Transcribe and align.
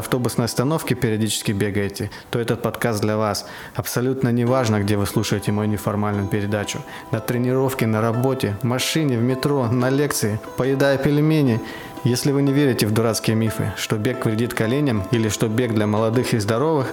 автобусной 0.00 0.46
остановки 0.46 0.94
периодически 0.94 1.52
бегаете, 1.52 2.10
то 2.30 2.38
этот 2.38 2.62
подкаст 2.62 3.00
для 3.00 3.16
вас. 3.16 3.46
Абсолютно 3.74 4.30
не 4.30 4.44
важно, 4.44 4.80
где 4.80 4.96
вы 4.96 5.06
слушаете 5.06 5.52
мою 5.52 5.68
неформальную 5.68 6.26
передачу. 6.26 6.80
На 7.12 7.20
тренировке, 7.20 7.86
на 7.86 8.00
работе, 8.00 8.56
в 8.60 8.64
машине, 8.64 9.16
в 9.16 9.22
метро, 9.22 9.68
на 9.68 9.88
лекции, 9.88 10.40
поедая 10.56 10.98
пельмени. 10.98 11.60
Если 12.02 12.32
вы 12.32 12.42
не 12.42 12.52
верите 12.52 12.86
в 12.86 12.92
дурацкие 12.92 13.36
мифы, 13.36 13.72
что 13.76 13.96
бег 13.96 14.24
вредит 14.24 14.54
коленям 14.54 15.04
или 15.12 15.28
что 15.28 15.48
бег 15.48 15.74
для 15.74 15.86
молодых 15.86 16.34
и 16.34 16.38
здоровых, 16.38 16.88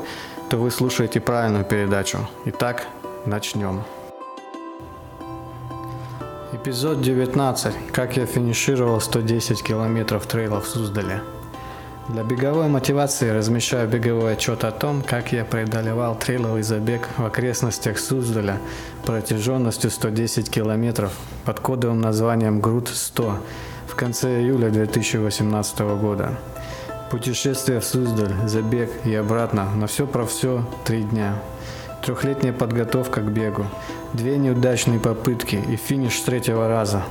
то 0.50 0.58
вы 0.58 0.70
слушаете 0.70 1.20
правильную 1.20 1.66
передачу. 1.66 2.20
Итак, 2.46 2.88
начнем. 3.26 3.84
Эпизод 6.54 7.02
19. 7.02 7.92
Как 7.92 8.18
я 8.18 8.26
финишировал 8.26 9.00
110 9.00 9.64
километров 9.64 10.26
трейла 10.26 10.60
в 10.60 10.68
Суздале. 10.68 11.22
Для 12.10 12.24
беговой 12.24 12.70
мотивации 12.70 13.30
размещаю 13.32 13.90
беговой 13.90 14.34
отчет 14.34 14.64
о 14.64 14.72
том, 14.72 15.02
как 15.02 15.34
я 15.34 15.44
преодолевал 15.44 16.16
трейловый 16.16 16.64
забег 16.64 17.06
в 17.18 17.26
окрестностях 17.26 18.00
Суздаля 18.00 18.59
протяженностью 19.06 19.92
110 19.92 20.50
километров 20.50 21.12
под 21.44 21.59
кодовым 21.59 22.00
названием 22.00 22.62
ГРУД-100 22.62 23.34
в 23.88 23.96
конце 23.96 24.40
июля 24.40 24.70
2018 24.70 25.80
года. 26.00 26.38
Путешествие 27.12 27.81
в 27.81 27.86
Суздаль, 27.86 28.34
забег 28.46 28.90
и 29.03 29.14
обратно, 29.14 29.70
на 29.76 29.88
все 29.88 30.08
про 30.08 30.26
все 30.26 30.64
три 30.86 31.03
дня. 31.03 31.36
Трехлетняя 32.06 32.53
подготовка 32.53 33.20
к 33.20 33.30
бегу, 33.30 33.66
две 34.14 34.38
неудачные 34.38 35.02
попытки 35.02 35.56
и 35.56 35.76
финиш 35.76 36.18
третьего 36.22 36.70
раза. 36.70 37.03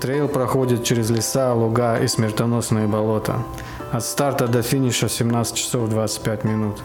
Трейл 0.00 0.28
проходит 0.28 0.84
через 0.84 1.10
леса, 1.10 1.52
луга 1.52 1.96
и 1.96 2.06
смертоносные 2.06 2.86
болота. 2.86 3.42
От 3.90 4.04
старта 4.04 4.48
до 4.48 4.60
финиша 4.60 5.08
17 5.08 5.56
часов 5.56 5.88
25 5.88 6.44
минут. 6.44 6.82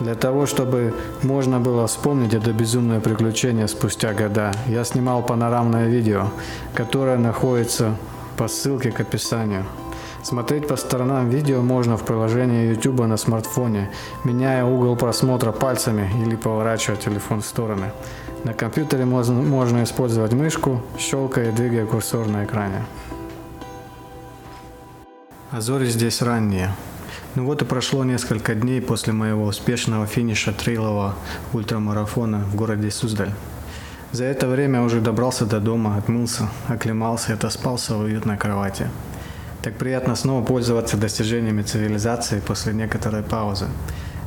Для 0.00 0.14
того, 0.14 0.46
чтобы 0.46 0.94
можно 1.22 1.60
было 1.60 1.86
вспомнить 1.86 2.32
это 2.32 2.52
безумное 2.52 3.00
приключение 3.00 3.68
спустя 3.68 4.14
года, 4.14 4.50
я 4.66 4.84
снимал 4.84 5.22
панорамное 5.22 5.88
видео, 5.88 6.28
которое 6.74 7.18
находится 7.18 7.96
по 8.38 8.48
ссылке 8.48 8.92
к 8.92 9.00
описанию. 9.00 9.64
Смотреть 10.22 10.66
по 10.66 10.76
сторонам 10.76 11.28
видео 11.28 11.60
можно 11.60 11.98
в 11.98 12.04
приложении 12.04 12.70
YouTube 12.70 13.06
на 13.06 13.18
смартфоне, 13.18 13.90
меняя 14.24 14.64
угол 14.64 14.96
просмотра 14.96 15.52
пальцами 15.52 16.10
или 16.24 16.34
поворачивая 16.34 16.96
телефон 16.96 17.42
в 17.42 17.46
стороны. 17.46 17.92
На 18.44 18.54
компьютере 18.54 19.04
можно, 19.04 19.34
можно 19.34 19.82
использовать 19.82 20.32
мышку, 20.32 20.80
щелкая 20.98 21.50
и 21.50 21.52
двигая 21.52 21.84
курсор 21.84 22.26
на 22.26 22.46
экране. 22.46 22.86
А 25.52 25.60
зори 25.60 25.86
здесь 25.86 26.22
ранние. 26.22 26.74
Ну 27.36 27.44
вот 27.44 27.62
и 27.62 27.64
прошло 27.64 28.02
несколько 28.02 28.56
дней 28.56 28.80
после 28.80 29.12
моего 29.12 29.44
успешного 29.44 30.04
финиша 30.04 30.52
трейлового 30.52 31.14
ультрамарафона 31.52 32.38
в 32.40 32.56
городе 32.56 32.90
Суздаль. 32.90 33.30
За 34.10 34.24
это 34.24 34.48
время 34.48 34.82
уже 34.82 35.00
добрался 35.00 35.46
до 35.46 35.60
дома, 35.60 35.98
отмылся, 35.98 36.48
оклемался 36.66 37.30
и 37.30 37.34
отоспался 37.36 37.94
в 37.94 38.00
уютной 38.00 38.36
кровати. 38.36 38.90
Так 39.62 39.74
приятно 39.74 40.16
снова 40.16 40.44
пользоваться 40.44 40.96
достижениями 40.96 41.62
цивилизации 41.62 42.40
после 42.40 42.72
некоторой 42.72 43.22
паузы. 43.22 43.66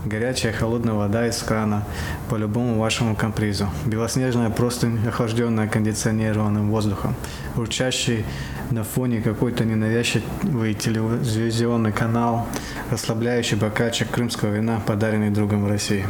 Горячая 0.10 0.52
холодная 0.52 0.96
вода 0.96 1.28
из 1.28 1.38
крана 1.38 1.84
по 2.30 2.36
любому 2.36 2.80
вашему 2.80 3.16
капризу. 3.16 3.70
Белоснежная 3.86 4.50
простынь, 4.50 5.08
охлажденная 5.08 5.68
кондиционированным 5.68 6.72
воздухом. 6.72 7.14
Урчащий 7.56 8.26
на 8.72 8.84
фоне 8.84 9.22
какой-то 9.22 9.66
ненавязчивый 9.66 10.74
телевизионный 10.74 11.92
канал, 11.92 12.48
расслабляющий 12.90 13.56
бокальчик 13.56 14.10
крымского 14.10 14.50
вина, 14.50 14.82
подаренный 14.84 15.30
другом 15.30 15.66
в 15.66 15.70
России. 15.70 16.08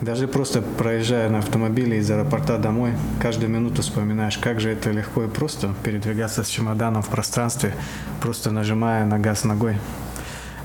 Даже 0.00 0.26
просто 0.26 0.60
проезжая 0.60 1.30
на 1.30 1.38
автомобиле 1.38 1.98
из 1.98 2.10
аэропорта 2.10 2.58
домой, 2.58 2.94
каждую 3.22 3.48
минуту 3.48 3.82
вспоминаешь, 3.82 4.38
как 4.38 4.58
же 4.58 4.70
это 4.70 4.90
легко 4.90 5.22
и 5.22 5.28
просто 5.28 5.72
передвигаться 5.84 6.42
с 6.42 6.48
чемоданом 6.48 7.02
в 7.02 7.08
пространстве, 7.10 7.76
просто 8.20 8.50
нажимая 8.50 9.06
на 9.06 9.20
газ 9.20 9.44
ногой. 9.44 9.76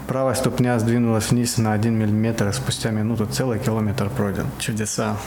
Правая 0.09 0.33
ступня 0.33 0.79
сдвинулась 0.79 1.29
вниз 1.29 1.59
на 1.59 1.71
1 1.73 1.93
мм, 1.93 2.51
спустя 2.51 2.89
минуту 2.89 3.27
целый 3.27 3.59
километр 3.59 4.09
пройден. 4.09 4.47
Чудеса. 4.57 5.17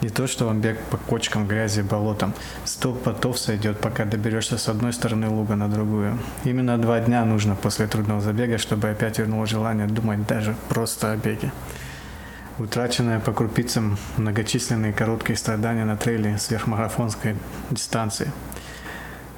Не 0.00 0.08
то, 0.08 0.26
что 0.26 0.46
вам 0.46 0.60
бег 0.60 0.80
по 0.90 0.96
кочкам, 0.96 1.46
грязи, 1.46 1.82
болотам. 1.82 2.34
Сто 2.64 2.92
потов 2.92 3.38
сойдет, 3.38 3.78
пока 3.78 4.04
доберешься 4.04 4.58
с 4.58 4.68
одной 4.68 4.92
стороны 4.92 5.28
луга 5.28 5.54
на 5.54 5.68
другую. 5.68 6.18
Именно 6.42 6.76
два 6.78 6.98
дня 6.98 7.24
нужно 7.24 7.54
после 7.54 7.86
трудного 7.86 8.20
забега, 8.20 8.58
чтобы 8.58 8.88
опять 8.88 9.20
вернуло 9.20 9.46
желание 9.46 9.86
думать 9.86 10.26
даже 10.26 10.56
просто 10.68 11.12
о 11.12 11.16
беге. 11.16 11.52
Утраченное 12.58 13.20
по 13.20 13.32
крупицам 13.32 13.96
многочисленные 14.16 14.92
короткие 14.92 15.36
страдания 15.36 15.84
на 15.84 15.96
трейле 15.96 16.36
сверхмарафонской 16.36 17.36
дистанции– 17.70 18.32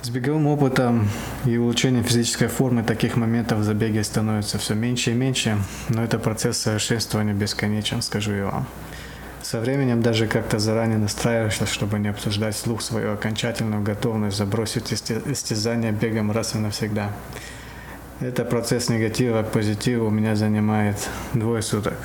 с 0.03 0.09
беговым 0.09 0.49
опытом 0.49 1.09
и 1.45 1.57
улучшением 1.57 2.03
физической 2.03 2.49
формы 2.49 2.83
таких 2.83 3.17
моментов 3.17 3.61
в 3.61 3.63
забеге 3.63 4.03
становится 4.03 4.59
все 4.59 4.75
меньше 4.75 5.13
и 5.13 5.15
меньше, 5.15 5.57
но 5.89 6.03
это 6.03 6.19
процесс 6.19 6.59
совершенствования 6.59 7.35
бесконечен, 7.35 8.03
скажу 8.03 8.33
я 8.33 8.47
вам. 8.47 8.67
Со 9.43 9.61
временем 9.61 10.03
даже 10.03 10.27
как-то 10.27 10.59
заранее 10.59 10.99
настраиваешься, 10.99 11.67
чтобы 11.67 12.01
не 12.01 12.09
обсуждать 12.09 12.57
вслух 12.57 12.83
свою 12.83 13.13
окончательную 13.13 13.83
готовность 13.83 14.37
забросить 14.37 14.93
истязание 14.93 15.93
бегом 15.93 16.33
раз 16.33 16.57
и 16.57 16.59
навсегда. 16.59 17.13
Это 18.21 18.45
процесс 18.45 18.89
негатива 18.89 19.43
к 19.45 19.53
позитиву 19.53 20.07
у 20.07 20.11
меня 20.11 20.35
занимает 20.35 20.97
двое 21.33 21.63
суток. 21.63 21.99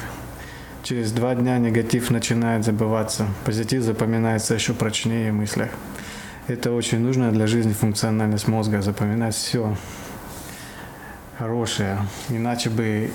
Через 0.84 1.12
два 1.12 1.34
дня 1.34 1.58
негатив 1.58 2.12
начинает 2.12 2.64
забываться, 2.64 3.26
позитив 3.44 3.82
запоминается 3.82 4.54
еще 4.54 4.74
прочнее 4.74 5.32
в 5.32 5.36
мыслях. 5.36 5.70
Это 6.48 6.72
очень 6.72 7.00
нужно 7.00 7.34
для 7.34 7.46
жизни 7.46 7.74
функциональность 7.74 8.48
мозга, 8.48 8.82
запоминать 8.82 9.36
все 9.36 9.76
хорошее. 11.38 12.00
Иначе 12.30 12.70
бы 12.70 13.12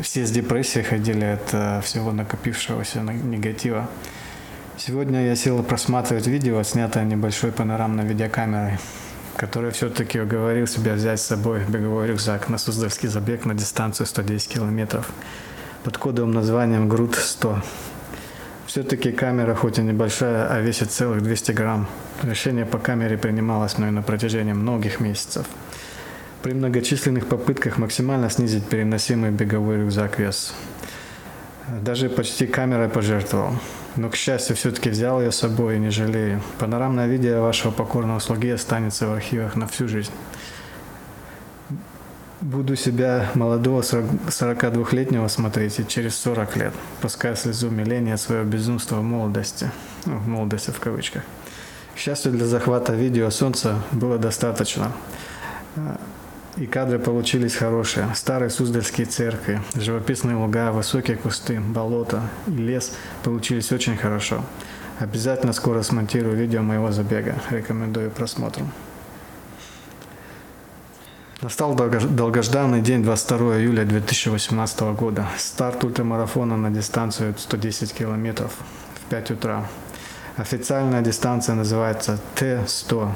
все 0.00 0.26
с 0.26 0.32
депрессией 0.32 0.84
ходили 0.84 1.24
от 1.24 1.48
э, 1.52 1.80
всего 1.82 2.10
накопившегося 2.10 3.02
негатива. 3.02 3.88
Сегодня 4.76 5.26
я 5.26 5.36
сел 5.36 5.62
просматривать 5.62 6.26
видео, 6.26 6.60
снятое 6.64 7.04
небольшой 7.04 7.52
панорамной 7.52 8.04
видеокамерой, 8.04 8.78
который 9.36 9.70
все-таки 9.70 10.20
уговорил 10.20 10.66
себя 10.66 10.94
взять 10.94 11.20
с 11.20 11.26
собой 11.26 11.62
беговой 11.64 12.08
рюкзак 12.08 12.48
на 12.48 12.58
Суздальский 12.58 13.08
забег 13.08 13.44
на 13.44 13.54
дистанцию 13.54 14.08
110 14.08 14.54
километров 14.54 15.08
под 15.84 15.98
кодовым 15.98 16.32
названием 16.32 16.88
ГРУД 16.88 17.14
100. 17.14 17.62
Все-таки 18.72 19.12
камера 19.12 19.54
хоть 19.54 19.78
и 19.78 19.82
небольшая, 19.82 20.46
а 20.46 20.58
весит 20.62 20.90
целых 20.90 21.22
200 21.22 21.52
грамм. 21.52 21.86
Решение 22.22 22.64
по 22.64 22.78
камере 22.78 23.18
принималось 23.18 23.76
мной 23.76 23.90
на 23.90 24.00
протяжении 24.00 24.54
многих 24.54 24.98
месяцев. 24.98 25.44
При 26.42 26.54
многочисленных 26.54 27.26
попытках 27.26 27.76
максимально 27.76 28.30
снизить 28.30 28.64
переносимый 28.64 29.30
беговой 29.30 29.76
рюкзак 29.76 30.18
вес. 30.18 30.54
Даже 31.82 32.08
почти 32.08 32.46
камерой 32.46 32.88
пожертвовал. 32.88 33.52
Но, 33.96 34.08
к 34.08 34.16
счастью, 34.16 34.56
все-таки 34.56 34.88
взял 34.88 35.20
ее 35.20 35.32
с 35.32 35.36
собой 35.36 35.76
и 35.76 35.78
не 35.78 35.90
жалею. 35.90 36.40
Панорамное 36.58 37.08
видео 37.08 37.42
вашего 37.42 37.72
покорного 37.72 38.20
слуги 38.20 38.48
останется 38.48 39.06
в 39.06 39.12
архивах 39.12 39.54
на 39.54 39.66
всю 39.66 39.86
жизнь. 39.86 40.12
Буду 42.42 42.74
себя 42.74 43.30
молодого 43.34 43.82
42-летнего 43.82 45.28
смотреть 45.28 45.78
и 45.78 45.86
через 45.86 46.16
40 46.16 46.56
лет, 46.56 46.74
пускай 47.00 47.36
слезу 47.36 47.68
умиления 47.68 48.16
своего 48.16 48.44
безумства 48.44 48.96
в 48.96 49.04
молодости. 49.04 49.70
Ну, 50.06 50.18
в 50.18 50.26
молодости 50.26 50.72
в 50.72 50.80
кавычках. 50.80 51.22
К 51.94 51.98
счастью 51.98 52.32
для 52.32 52.46
захвата 52.46 52.94
видео 52.94 53.30
солнца 53.30 53.80
было 53.92 54.18
достаточно. 54.18 54.90
И 56.56 56.66
кадры 56.66 56.98
получились 56.98 57.54
хорошие. 57.54 58.08
Старые 58.16 58.50
Суздальские 58.50 59.06
церкви, 59.06 59.62
живописные 59.76 60.34
луга, 60.34 60.72
высокие 60.72 61.16
кусты, 61.16 61.60
болото 61.60 62.22
и 62.48 62.50
лес 62.50 62.92
получились 63.22 63.70
очень 63.70 63.96
хорошо. 63.96 64.44
Обязательно 64.98 65.52
скоро 65.52 65.82
смонтирую 65.82 66.36
видео 66.36 66.62
моего 66.62 66.90
забега. 66.90 67.36
Рекомендую 67.50 68.10
просмотру. 68.10 68.66
Настал 71.42 71.74
долгожданный 71.74 72.80
день 72.80 73.02
22 73.02 73.58
июля 73.58 73.84
2018 73.84 74.80
года. 74.94 75.26
Старт 75.36 75.82
ультрамарафона 75.82 76.56
на 76.56 76.70
дистанцию 76.70 77.34
110 77.36 77.92
километров 77.92 78.52
в 78.94 79.10
5 79.10 79.32
утра. 79.32 79.66
Официальная 80.36 81.02
дистанция 81.02 81.56
называется 81.56 82.20
Т-100. 82.36 83.08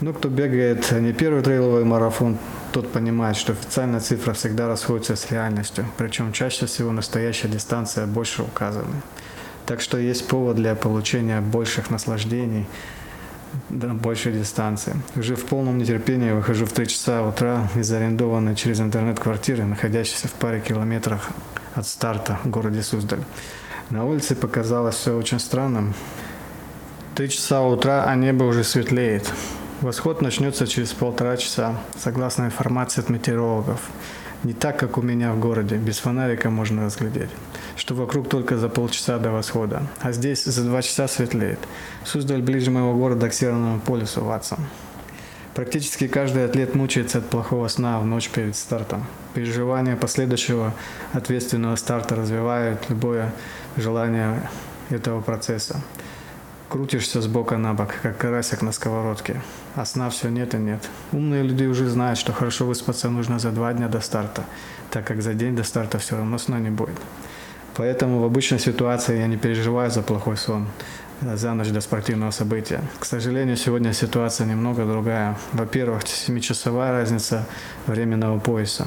Ну, 0.00 0.12
кто 0.14 0.28
бегает 0.28 0.90
не 0.90 1.12
первый 1.12 1.44
трейловый 1.44 1.84
марафон, 1.84 2.38
тот 2.72 2.90
понимает, 2.90 3.36
что 3.36 3.52
официальная 3.52 4.00
цифра 4.00 4.32
всегда 4.32 4.66
расходится 4.66 5.14
с 5.14 5.30
реальностью. 5.30 5.86
Причем 5.96 6.32
чаще 6.32 6.66
всего 6.66 6.90
настоящая 6.90 7.46
дистанция 7.46 8.06
больше 8.06 8.42
указана. 8.42 9.00
Так 9.64 9.80
что 9.80 9.96
есть 9.96 10.26
повод 10.26 10.56
для 10.56 10.74
получения 10.74 11.40
больших 11.40 11.88
наслаждений– 11.90 12.66
на 13.70 13.94
большей 13.94 14.32
дистанции. 14.32 14.94
Уже 15.16 15.36
в 15.36 15.44
полном 15.44 15.78
нетерпении 15.78 16.32
выхожу 16.32 16.66
в 16.66 16.72
3 16.72 16.86
часа 16.86 17.22
утра 17.22 17.68
из 17.74 17.92
арендованной 17.92 18.56
через 18.56 18.80
интернет 18.80 19.18
квартиры, 19.20 19.64
находящейся 19.64 20.28
в 20.28 20.32
паре 20.32 20.60
километрах 20.60 21.30
от 21.74 21.86
старта 21.86 22.38
в 22.44 22.50
городе 22.50 22.82
Суздаль. 22.82 23.24
На 23.90 24.04
улице 24.04 24.34
показалось 24.34 24.96
все 24.96 25.16
очень 25.16 25.40
странным. 25.40 25.94
Три 27.14 27.30
часа 27.30 27.62
утра, 27.62 28.04
а 28.04 28.14
небо 28.14 28.44
уже 28.44 28.64
светлеет. 28.64 29.32
Восход 29.80 30.22
начнется 30.22 30.66
через 30.66 30.92
полтора 30.92 31.36
часа, 31.36 31.76
согласно 31.96 32.44
информации 32.44 33.00
от 33.00 33.08
метеорологов. 33.08 33.80
Не 34.44 34.52
так, 34.52 34.78
как 34.78 34.98
у 34.98 35.02
меня 35.02 35.32
в 35.32 35.40
городе, 35.40 35.76
без 35.76 35.98
фонарика 35.98 36.48
можно 36.48 36.84
разглядеть, 36.84 37.30
что 37.76 37.94
вокруг 37.94 38.28
только 38.28 38.56
за 38.56 38.68
полчаса 38.68 39.18
до 39.18 39.32
восхода, 39.32 39.82
а 40.00 40.12
здесь 40.12 40.44
за 40.44 40.62
два 40.62 40.80
часа 40.80 41.08
светлеет. 41.08 41.58
Суздаль 42.04 42.40
ближе 42.40 42.70
моего 42.70 42.94
города 42.94 43.28
к 43.28 43.34
Северному 43.34 43.80
полюсу, 43.80 44.22
Ватсон. 44.22 44.60
Практически 45.54 46.06
каждый 46.06 46.44
атлет 46.44 46.76
мучается 46.76 47.18
от 47.18 47.28
плохого 47.28 47.66
сна 47.66 47.98
в 47.98 48.06
ночь 48.06 48.28
перед 48.28 48.54
стартом. 48.54 49.04
Переживания 49.34 49.96
последующего 49.96 50.72
ответственного 51.12 51.74
старта 51.74 52.14
развивают 52.14 52.88
любое 52.88 53.32
желание 53.76 54.48
этого 54.88 55.20
процесса. 55.20 55.82
Крутишься 56.68 57.22
с 57.22 57.26
бока 57.26 57.56
на 57.56 57.72
бок, 57.72 57.94
как 58.02 58.18
карасик 58.18 58.60
на 58.60 58.72
сковородке, 58.72 59.40
а 59.74 59.86
сна 59.86 60.10
все 60.10 60.28
нет 60.28 60.54
и 60.54 60.58
нет. 60.58 60.86
Умные 61.12 61.42
люди 61.42 61.64
уже 61.64 61.88
знают, 61.88 62.18
что 62.18 62.34
хорошо 62.34 62.66
выспаться 62.66 63.08
нужно 63.08 63.38
за 63.38 63.52
два 63.52 63.72
дня 63.72 63.88
до 63.88 64.00
старта, 64.00 64.44
так 64.90 65.06
как 65.06 65.22
за 65.22 65.32
день 65.32 65.56
до 65.56 65.64
старта 65.64 65.98
все 65.98 66.16
равно 66.16 66.36
сна 66.36 66.58
не 66.58 66.68
будет. 66.68 66.98
Поэтому 67.74 68.20
в 68.20 68.24
обычной 68.24 68.58
ситуации 68.58 69.16
я 69.16 69.26
не 69.28 69.38
переживаю 69.38 69.90
за 69.90 70.02
плохой 70.02 70.36
сон, 70.36 70.66
за 71.22 71.54
ночь 71.54 71.68
до 71.68 71.80
спортивного 71.80 72.32
события. 72.32 72.82
К 72.98 73.06
сожалению, 73.06 73.56
сегодня 73.56 73.94
ситуация 73.94 74.46
немного 74.46 74.84
другая. 74.84 75.38
Во-первых, 75.54 76.02
7-часовая 76.02 76.92
разница 76.92 77.46
временного 77.86 78.40
пояса. 78.40 78.86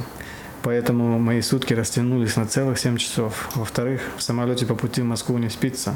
Поэтому 0.61 1.17
мои 1.17 1.41
сутки 1.41 1.73
растянулись 1.73 2.35
на 2.35 2.45
целых 2.45 2.77
7 2.77 2.97
часов. 2.97 3.49
Во-вторых, 3.55 4.01
в 4.17 4.21
самолете 4.21 4.67
по 4.67 4.75
пути 4.75 5.01
в 5.01 5.05
Москву 5.05 5.39
не 5.39 5.49
спится. 5.49 5.95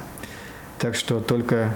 Так 0.86 0.94
что 0.94 1.20
только 1.20 1.76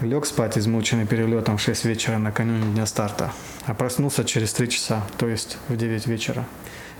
лег 0.00 0.26
спать 0.26 0.58
измученный 0.58 1.06
перелетом 1.06 1.56
в 1.56 1.60
6 1.60 1.84
вечера 1.84 2.18
накануне 2.18 2.64
дня 2.72 2.84
старта, 2.84 3.30
а 3.64 3.74
проснулся 3.74 4.24
через 4.24 4.52
3 4.54 4.70
часа, 4.70 5.04
то 5.18 5.28
есть 5.28 5.56
в 5.68 5.76
9 5.76 6.08
вечера. 6.08 6.44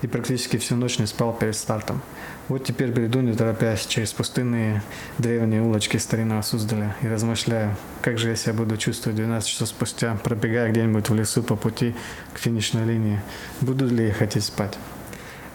И 0.02 0.06
практически 0.06 0.58
всю 0.58 0.76
ночь 0.76 1.00
не 1.00 1.06
спал 1.06 1.32
перед 1.32 1.56
стартом. 1.56 2.02
Вот 2.46 2.62
теперь 2.62 2.92
бреду, 2.92 3.20
не 3.20 3.32
торопясь, 3.32 3.84
через 3.86 4.12
пустынные 4.12 4.80
древние 5.18 5.60
улочки 5.60 5.96
старинного 5.96 6.42
Суздаля 6.42 6.94
и 7.02 7.08
размышляю, 7.08 7.74
как 8.00 8.16
же 8.16 8.28
я 8.28 8.36
себя 8.36 8.52
буду 8.52 8.76
чувствовать 8.76 9.16
12 9.16 9.48
часов 9.48 9.66
спустя, 9.66 10.16
пробегая 10.22 10.70
где-нибудь 10.70 11.08
в 11.08 11.14
лесу 11.16 11.42
по 11.42 11.56
пути 11.56 11.96
к 12.32 12.38
финишной 12.38 12.84
линии. 12.84 13.20
Буду 13.60 13.88
ли 13.88 14.06
я 14.06 14.12
хотеть 14.12 14.44
спать? 14.44 14.78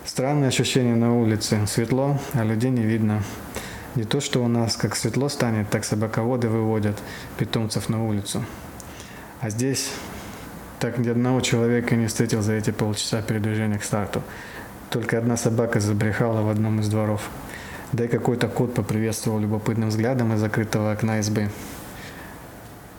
Странное 0.04 0.50
ощущение 0.50 0.96
на 0.96 1.16
улице. 1.16 1.66
Светло, 1.68 2.20
а 2.34 2.44
людей 2.44 2.70
не 2.70 2.84
видно. 2.84 3.24
Не 3.96 4.04
то, 4.04 4.22
что 4.22 4.44
у 4.44 4.48
нас 4.48 4.76
как 4.78 4.96
светло 4.96 5.30
станет, 5.30 5.70
так 5.70 5.84
собаководы 5.84 6.48
выводят 6.48 6.98
питомцев 7.38 7.90
на 7.90 8.06
улицу. 8.06 8.46
А 9.42 9.50
здесь 9.50 9.92
так 10.80 10.98
ни 10.98 11.10
одного 11.10 11.42
человека 11.42 11.96
не 11.96 12.08
встретил 12.08 12.42
за 12.42 12.54
эти 12.54 12.72
полчаса 12.72 13.22
передвижения 13.22 13.80
к 13.80 13.84
старту. 13.84 14.22
Только 14.90 15.18
одна 15.18 15.38
собака 15.38 15.80
забрехала 15.80 16.42
в 16.42 16.50
одном 16.50 16.80
из 16.80 16.88
дворов. 16.88 17.30
Да 17.92 18.06
и 18.06 18.08
какой-то 18.08 18.48
кот 18.48 18.76
поприветствовал 18.76 19.40
любопытным 19.40 19.90
взглядом 19.90 20.34
из 20.34 20.40
закрытого 20.40 20.92
окна 20.92 21.20
избы. 21.20 21.50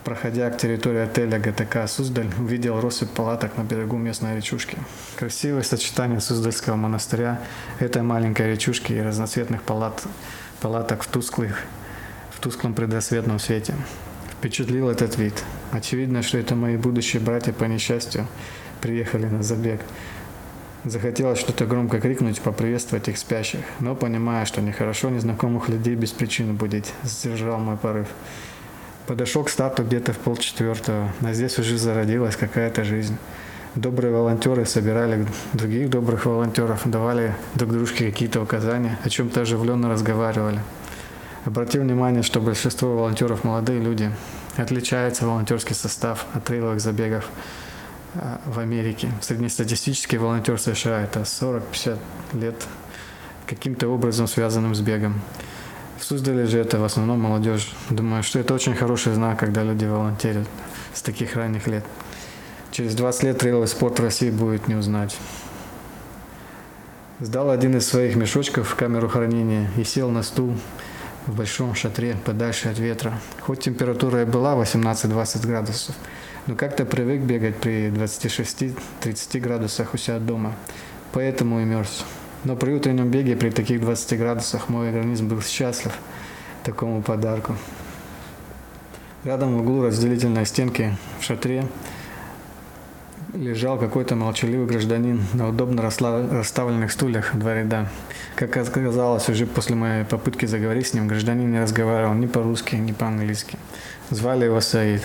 Проходя 0.05 0.51
к 0.51 0.59
территории 0.59 1.01
отеля 1.01 1.39
ГТК 1.39 1.87
«Суздаль», 1.87 2.31
увидел 2.39 2.81
россыпь 2.81 3.11
палаток 3.11 3.57
на 3.57 3.63
берегу 3.63 3.97
местной 3.97 4.37
речушки. 4.37 4.79
Красивое 5.17 5.63
сочетание 5.63 6.21
Суздальского 6.21 6.77
монастыря, 6.77 7.41
этой 7.79 8.03
маленькой 8.03 8.51
речушки 8.51 8.93
и 8.93 9.01
разноцветных 9.01 9.63
палат 9.63 10.03
палаток 10.61 11.03
в, 11.03 11.07
тусклых, 11.09 11.65
в 12.31 12.41
тусклом 12.41 12.75
предрассветном 12.75 13.39
свете. 13.39 13.75
Впечатлил 14.33 14.89
этот 14.89 15.17
вид. 15.19 15.35
Очевидно, 15.71 16.23
что 16.23 16.39
это 16.39 16.55
мои 16.55 16.77
будущие 16.77 17.21
братья 17.21 17.53
по 17.53 17.65
несчастью 17.65 18.27
приехали 18.81 19.27
на 19.27 19.43
забег. 19.43 19.81
Захотелось 20.85 21.39
что-то 21.39 21.67
громко 21.67 22.01
крикнуть, 22.01 22.41
поприветствовать 22.41 23.09
их 23.09 23.19
спящих, 23.19 23.61
но 23.81 23.95
понимая, 23.95 24.47
что 24.47 24.63
нехорошо 24.63 25.11
незнакомых 25.11 25.69
людей 25.69 25.95
без 25.95 26.13
причины 26.13 26.55
будить, 26.55 26.95
сдержал 27.03 27.59
мой 27.59 27.77
порыв. 27.77 28.09
Подошел 29.07 29.45
к 29.45 29.51
старту 29.51 29.85
где-то 29.85 30.15
в 30.15 30.19
полчетвертого, 30.19 31.13
а 31.23 31.33
здесь 31.35 31.59
уже 31.59 31.77
зародилась 31.77 32.37
какая-то 32.37 32.85
жизнь. 32.85 33.19
Добрые 33.77 34.13
волонтеры 34.13 34.67
собирали 34.67 35.25
других 35.53 35.91
добрых 35.91 36.27
волонтеров, 36.27 36.83
давали 36.91 37.37
друг 37.55 37.71
дружке 37.71 38.11
какие-то 38.11 38.43
указания, 38.43 38.99
о 39.05 39.09
чем-то 39.09 39.43
оживленно 39.43 39.89
разговаривали. 39.89 40.61
Обратил 41.45 41.83
внимание, 41.83 42.25
что 42.25 42.41
большинство 42.41 42.97
волонтеров 42.97 43.45
молодые 43.45 43.81
люди. 43.81 44.11
Отличается 44.57 45.25
волонтерский 45.25 45.77
состав 45.77 46.27
от 46.35 46.43
трейловых 46.43 46.81
забегов 46.81 47.29
а, 48.17 48.41
в 48.45 48.59
Америке. 48.59 49.13
Среднестатистический 49.21 50.19
волонтер 50.19 50.59
США 50.59 51.03
это 51.03 51.21
40-50 51.21 51.99
лет, 52.33 52.67
каким-то 53.47 53.87
образом 53.87 54.27
связанным 54.27 54.75
с 54.75 54.81
бегом. 54.81 55.21
В 56.01 56.05
Суздале 56.05 56.47
же 56.47 56.59
это 56.59 56.81
в 56.81 56.85
основном 56.85 57.21
молодежь. 57.21 57.73
Думаю, 57.89 58.25
что 58.25 58.41
это 58.41 58.53
очень 58.53 58.75
хороший 58.75 59.13
знак, 59.13 59.39
когда 59.39 59.63
люди 59.63 59.85
волонтерят 59.85 60.49
с 60.93 61.03
таких 61.03 61.37
ранних 61.37 61.69
лет. 61.69 61.85
Через 62.71 62.95
20 62.95 63.23
лет 63.25 63.39
трейловый 63.39 63.67
спорт 63.67 63.99
России 63.99 64.31
будет 64.31 64.69
не 64.69 64.77
узнать. 64.77 65.17
Сдал 67.19 67.51
один 67.51 67.77
из 67.77 67.87
своих 67.87 68.15
мешочков 68.15 68.69
в 68.69 68.77
камеру 68.77 69.09
хранения 69.09 69.69
и 69.77 69.83
сел 69.83 70.09
на 70.09 70.23
стул 70.23 70.55
в 71.27 71.37
большом 71.37 71.75
шатре, 71.75 72.17
подальше 72.25 72.69
от 72.69 72.79
ветра. 72.79 73.19
Хоть 73.41 73.61
температура 73.61 74.23
и 74.23 74.25
была 74.25 74.55
18-20 74.55 75.47
градусов, 75.47 75.97
но 76.47 76.55
как-то 76.55 76.85
привык 76.85 77.21
бегать 77.23 77.57
при 77.57 77.89
26-30 77.89 79.41
градусах 79.41 79.93
у 79.93 79.97
себя 79.97 80.19
дома, 80.19 80.55
поэтому 81.13 81.61
и 81.61 81.65
мерз. 81.65 82.05
Но 82.45 82.55
при 82.57 82.73
утреннем 82.73 83.11
беге 83.11 83.37
при 83.37 83.51
таких 83.51 83.81
20 83.81 84.19
градусах 84.19 84.69
мой 84.69 84.89
организм 84.89 85.29
был 85.29 85.43
счастлив 85.43 85.93
такому 86.63 87.03
подарку. 87.03 87.57
Рядом 89.25 89.57
в 89.57 89.61
углу 89.61 89.83
разделительной 89.83 90.47
стенки 90.47 90.97
в 91.19 91.25
шатре 91.25 91.67
лежал 93.35 93.79
какой-то 93.79 94.17
молчаливый 94.17 94.67
гражданин 94.67 95.23
на 95.35 95.49
удобно 95.49 95.83
расставленных 95.83 96.93
стульях 96.93 97.35
два 97.35 97.55
ряда. 97.55 97.89
Как 98.37 98.57
оказалось, 98.57 99.29
уже 99.29 99.47
после 99.47 99.77
моей 99.77 100.05
попытки 100.05 100.47
заговорить 100.47 100.89
с 100.89 100.95
ним, 100.95 101.09
гражданин 101.09 101.51
не 101.51 101.61
разговаривал 101.61 102.15
ни 102.15 102.27
по-русски, 102.27 102.77
ни 102.77 102.93
по-английски. 102.93 103.59
Звали 104.11 104.47
его 104.47 104.61
Саид. 104.61 105.03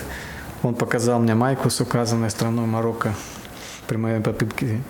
Он 0.64 0.76
показал 0.76 1.20
мне 1.20 1.36
майку 1.36 1.70
с 1.70 1.82
указанной 1.82 2.30
страной 2.30 2.66
Марокко 2.66 3.14
при 3.88 3.98
моей 3.98 4.20
попытке, 4.20 4.82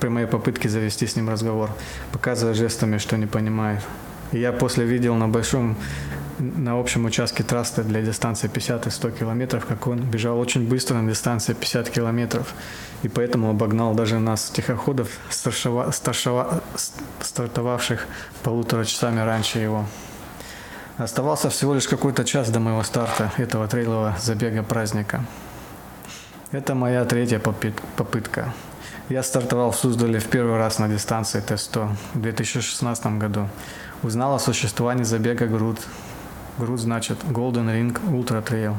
при 0.00 0.08
моей 0.08 0.26
попытке 0.26 0.68
завести 0.68 1.06
с 1.06 1.16
ним 1.16 1.30
разговор, 1.30 1.70
показывая 2.12 2.54
жестами, 2.54 2.98
что 2.98 3.16
не 3.16 3.26
понимает. 3.26 3.80
И 4.32 4.38
я 4.38 4.52
после 4.52 4.84
видел 4.84 5.14
на 5.14 5.28
большом 5.28 5.76
на 6.38 6.78
общем 6.78 7.04
участке 7.04 7.42
трассы 7.42 7.82
для 7.82 8.02
дистанции 8.02 8.48
50 8.48 8.86
и 8.86 8.90
100 8.90 9.10
километров, 9.10 9.66
как 9.66 9.86
он 9.86 10.00
бежал 10.00 10.38
очень 10.38 10.68
быстро 10.68 10.96
на 10.96 11.08
дистанции 11.08 11.52
50 11.52 11.90
километров, 11.90 12.54
и 13.02 13.08
поэтому 13.08 13.50
обогнал 13.50 13.94
даже 13.94 14.18
нас, 14.18 14.50
тихоходов, 14.50 15.08
старшова, 15.30 15.90
старшова, 15.90 16.62
стартовавших 17.20 18.06
полутора 18.42 18.84
часами 18.84 19.20
раньше 19.20 19.58
его. 19.58 19.86
Оставался 20.96 21.50
всего 21.50 21.74
лишь 21.74 21.88
какой-то 21.88 22.24
час 22.24 22.50
до 22.50 22.60
моего 22.60 22.82
старта 22.82 23.32
этого 23.36 23.66
трейлового 23.66 24.16
забега 24.20 24.62
праздника. 24.62 25.24
Это 26.52 26.74
моя 26.74 27.04
третья 27.04 27.40
попытка. 27.40 28.54
Я 29.08 29.22
стартовал 29.22 29.72
в 29.72 29.76
Суздале 29.76 30.18
в 30.18 30.26
первый 30.26 30.56
раз 30.56 30.78
на 30.78 30.88
дистанции 30.88 31.40
Т-100 31.40 31.88
в 32.14 32.20
2016 32.20 33.06
году. 33.18 33.48
Узнал 34.02 34.34
о 34.34 34.38
существовании 34.38 35.04
забега 35.04 35.46
Груд 35.46 35.78
Груз 36.58 36.82
значит 36.82 37.18
Golden 37.24 37.66
Ring 37.66 37.98
Ultra 38.10 38.44
Trail. 38.44 38.74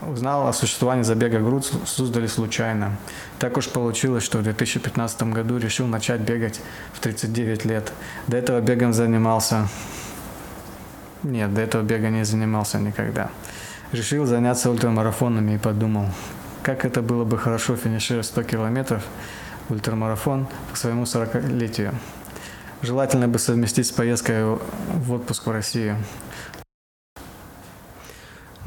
Узнал 0.00 0.46
о 0.46 0.52
существовании 0.52 1.02
забега 1.02 1.40
груд 1.40 1.64
в 1.64 1.86
Суздале 1.86 2.28
случайно. 2.28 2.96
Так 3.38 3.56
уж 3.56 3.68
получилось, 3.68 4.22
что 4.22 4.38
в 4.38 4.42
2015 4.42 5.22
году 5.24 5.58
решил 5.58 5.86
начать 5.86 6.20
бегать 6.20 6.60
в 6.92 7.00
39 7.00 7.64
лет. 7.64 7.92
До 8.26 8.36
этого 8.36 8.60
бегом 8.60 8.92
занимался... 8.92 9.68
Нет, 11.22 11.52
до 11.52 11.60
этого 11.60 11.82
бега 11.82 12.08
не 12.08 12.24
занимался 12.24 12.78
никогда. 12.78 13.30
Решил 13.92 14.26
заняться 14.26 14.70
ультрамарафонами 14.70 15.54
и 15.54 15.58
подумал, 15.58 16.06
как 16.62 16.84
это 16.84 17.02
было 17.02 17.24
бы 17.24 17.38
хорошо 17.38 17.76
финишировать 17.76 18.26
100 18.26 18.42
километров 18.44 19.02
ультрамарафон 19.68 20.46
к 20.72 20.76
своему 20.76 21.02
40-летию. 21.04 21.94
Желательно 22.82 23.26
бы 23.26 23.38
совместить 23.38 23.86
с 23.86 23.90
поездкой 23.90 24.44
в 24.44 25.12
отпуск 25.12 25.46
в 25.46 25.50
Россию. 25.50 25.96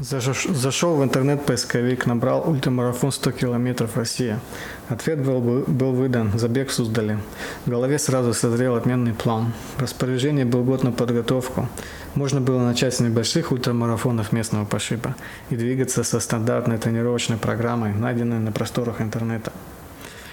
Зашел 0.00 0.96
в 0.96 1.04
интернет-поисковик, 1.04 2.06
набрал 2.06 2.48
ультрамарафон 2.48 3.12
100 3.12 3.32
километров 3.32 3.98
Россия. 3.98 4.40
Ответ 4.88 5.22
был, 5.22 5.62
был 5.66 5.92
выдан, 5.92 6.38
забег 6.38 6.70
в 6.70 6.72
Суздале. 6.72 7.18
В 7.66 7.70
голове 7.70 7.98
сразу 7.98 8.32
созрел 8.32 8.76
отменный 8.76 9.12
план. 9.12 9.52
В 9.76 9.82
распоряжении 9.82 10.44
был 10.44 10.64
год 10.64 10.84
на 10.84 10.92
подготовку. 10.92 11.68
Можно 12.14 12.40
было 12.40 12.60
начать 12.60 12.94
с 12.94 13.00
небольших 13.00 13.52
ультрамарафонов 13.52 14.32
местного 14.32 14.64
пошиба 14.64 15.16
и 15.50 15.56
двигаться 15.56 16.02
со 16.02 16.18
стандартной 16.18 16.78
тренировочной 16.78 17.36
программой, 17.36 17.92
найденной 17.92 18.38
на 18.38 18.52
просторах 18.52 19.02
интернета. 19.02 19.52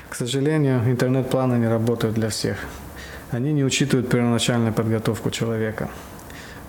К 0.10 0.16
сожалению, 0.16 0.82
интернет-планы 0.90 1.56
не 1.56 1.68
работают 1.68 2.16
для 2.16 2.30
всех. 2.30 2.58
Они 3.32 3.54
не 3.54 3.64
учитывают 3.64 4.10
первоначальную 4.10 4.74
подготовку 4.74 5.32
человека– 5.32 5.90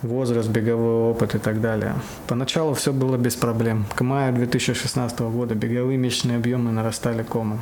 возраст, 0.03 0.49
беговой 0.49 1.11
опыт 1.11 1.35
и 1.35 1.39
так 1.39 1.61
далее. 1.61 1.95
Поначалу 2.27 2.75
все 2.75 2.93
было 2.93 3.17
без 3.17 3.37
проблем. 3.37 3.87
К 3.95 4.03
маю 4.03 4.35
2016 4.35 5.21
года 5.21 5.55
беговые 5.55 5.97
месячные 5.99 6.39
объемы 6.39 6.73
нарастали 6.73 7.23
комом. 7.23 7.61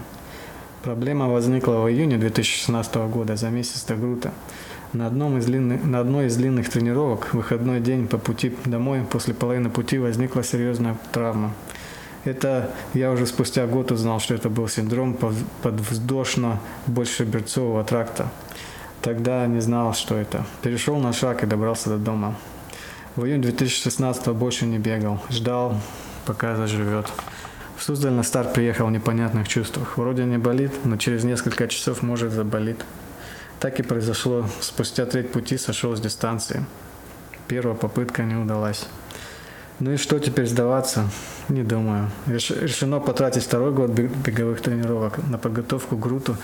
Проблема 0.83 1.29
возникла 1.29 1.83
в 1.83 1.89
июне 1.89 2.17
2016 2.19 2.95
года, 3.11 3.37
за 3.37 3.51
месяц 3.51 3.85
до 3.85 3.95
Грута. 3.97 4.33
На, 4.93 5.09
одном 5.09 5.39
из 5.39 5.47
длинных, 5.47 5.83
на 5.85 5.99
одной 6.01 6.27
из 6.27 6.37
длинных 6.37 6.69
тренировок, 6.71 7.35
выходной 7.35 7.81
день 7.81 8.07
по 8.07 8.19
пути 8.19 8.55
домой, 8.65 9.01
после 9.11 9.35
половины 9.35 9.69
пути 9.69 9.99
возникла 9.99 10.45
серьезная 10.45 10.97
травма. 11.13 11.53
Это 12.25 12.71
я 12.95 13.11
уже 13.13 13.27
спустя 13.27 13.67
год 13.67 13.91
узнал, 13.93 14.21
что 14.21 14.35
это 14.35 14.49
был 14.49 14.69
синдром 14.69 15.19
подвздошно-большеберцового 15.63 17.85
тракта. 17.85 18.31
Тогда 19.07 19.47
не 19.47 19.61
знал, 19.61 19.95
что 19.95 20.17
это. 20.17 20.45
Перешел 20.63 20.97
на 20.97 21.13
шаг 21.13 21.45
и 21.45 21.47
добрался 21.47 21.91
до 21.91 21.97
дома. 21.97 22.35
В 23.15 23.25
июне 23.25 23.41
2016 23.45 24.31
больше 24.31 24.67
не 24.67 24.81
бегал. 24.81 25.23
Ждал, 25.31 25.81
пока 26.25 26.57
заживет. 26.57 27.07
В 27.77 27.85
Суздаль 27.85 28.15
на 28.15 28.25
старт 28.25 28.53
приехал 28.53 28.89
в 28.89 28.91
непонятных 28.91 29.47
чувствах. 29.47 29.97
Вроде 29.97 30.25
не 30.25 30.39
болит, 30.39 30.73
но 30.85 30.97
через 30.97 31.23
несколько 31.23 31.69
часов 31.69 32.03
может 32.03 32.33
заболит. 32.33 32.85
Так 33.61 33.79
и 33.79 33.85
произошло. 33.85 34.45
Спустя 34.61 35.07
треть 35.07 35.31
пути 35.31 35.57
сошел 35.57 35.95
с 35.95 36.01
дистанции. 36.01 36.67
Первая 37.47 37.77
попытка 37.77 38.25
не 38.25 38.35
удалась. 38.35 38.89
Ну 39.79 39.93
и 39.93 39.99
что 39.99 40.19
теперь 40.19 40.49
сдаваться? 40.49 41.09
Не 41.49 41.63
думаю. 41.63 42.11
Решено 42.27 42.99
потратить 42.99 43.45
второй 43.45 43.71
год 43.71 43.91
беговых 43.91 44.63
тренировок 44.63 45.19
на 45.29 45.39
подготовку 45.39 45.97
к 45.97 46.01
Груту 46.01 46.37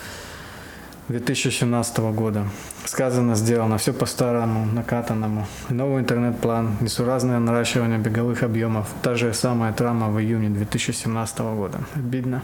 2017 1.09 1.97
года. 2.15 2.45
Сказано, 2.85 3.35
сделано, 3.35 3.77
все 3.77 3.93
по-старому, 3.93 4.65
накатанному. 4.65 5.45
Новый 5.69 6.01
интернет-план, 6.01 6.77
несуразное 6.81 7.39
наращивание 7.39 7.99
беговых 7.99 8.43
объемов. 8.43 8.87
Та 9.01 9.15
же 9.15 9.33
самая 9.33 9.73
травма 9.73 10.09
в 10.09 10.19
июне 10.19 10.49
2017 10.49 11.39
года. 11.39 11.79
Обидно. 11.95 12.41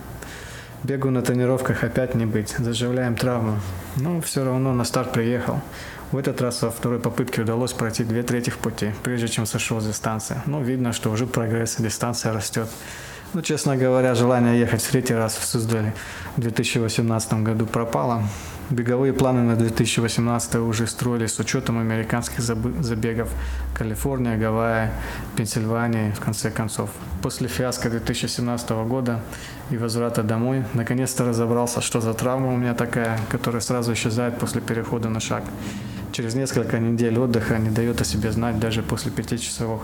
Бегу 0.83 1.09
на 1.09 1.21
тренировках 1.21 1.83
опять 1.83 2.15
не 2.15 2.25
быть. 2.25 2.55
Заживляем 2.57 3.15
травму. 3.15 3.59
Но 3.97 4.21
все 4.21 4.43
равно 4.43 4.73
на 4.73 4.85
старт 4.85 5.11
приехал. 5.11 5.61
В 6.11 6.17
этот 6.17 6.41
раз 6.41 6.61
во 6.61 6.71
второй 6.71 6.99
попытке 6.99 7.41
удалось 7.41 7.73
пройти 7.73 8.03
две 8.03 8.23
трети 8.23 8.49
пути, 8.49 8.91
прежде 9.03 9.27
чем 9.27 9.45
сошел 9.45 9.79
с 9.79 9.85
дистанции. 9.85 10.41
Ну, 10.47 10.63
видно, 10.63 10.91
что 10.91 11.11
уже 11.11 11.27
прогресс, 11.27 11.75
дистанция 11.77 12.33
растет. 12.33 12.67
Ну, 13.33 13.43
честно 13.43 13.77
говоря, 13.77 14.15
желание 14.15 14.59
ехать 14.59 14.81
в 14.81 14.89
третий 14.89 15.13
раз 15.13 15.35
в 15.35 15.45
Суздале 15.45 15.93
в 16.35 16.41
2018 16.41 17.33
году 17.43 17.67
пропало. 17.67 18.23
Беговые 18.71 19.13
планы 19.13 19.41
на 19.41 19.55
2018 19.55 20.55
уже 20.55 20.87
строились 20.87 21.33
с 21.33 21.39
учетом 21.39 21.77
американских 21.77 22.41
забегов 22.41 23.29
Калифорния, 23.75 24.35
Гавайи, 24.35 24.89
Пенсильвания, 25.35 26.11
в 26.13 26.19
конце 26.19 26.49
концов. 26.49 26.89
После 27.21 27.47
фиаско 27.47 27.91
2017 27.91 28.69
года 28.87 29.21
и 29.69 29.77
возврата 29.77 30.23
домой, 30.23 30.63
наконец-то 30.73 31.23
разобрался, 31.23 31.81
что 31.81 32.01
за 32.01 32.15
травма 32.15 32.51
у 32.51 32.57
меня 32.57 32.73
такая, 32.73 33.19
которая 33.29 33.61
сразу 33.61 33.93
исчезает 33.93 34.39
после 34.39 34.59
перехода 34.59 35.09
на 35.09 35.19
шаг. 35.19 35.43
Через 36.11 36.33
несколько 36.33 36.79
недель 36.79 37.19
отдыха 37.19 37.59
не 37.59 37.69
дает 37.69 38.01
о 38.01 38.05
себе 38.05 38.31
знать 38.31 38.59
даже 38.59 38.81
после 38.81 39.11
пятичасовых 39.11 39.81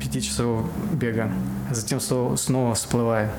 пятичасового 0.00 0.68
бега, 0.92 1.30
затем 1.70 2.00
снова 2.00 2.74
всплывает. 2.74 3.30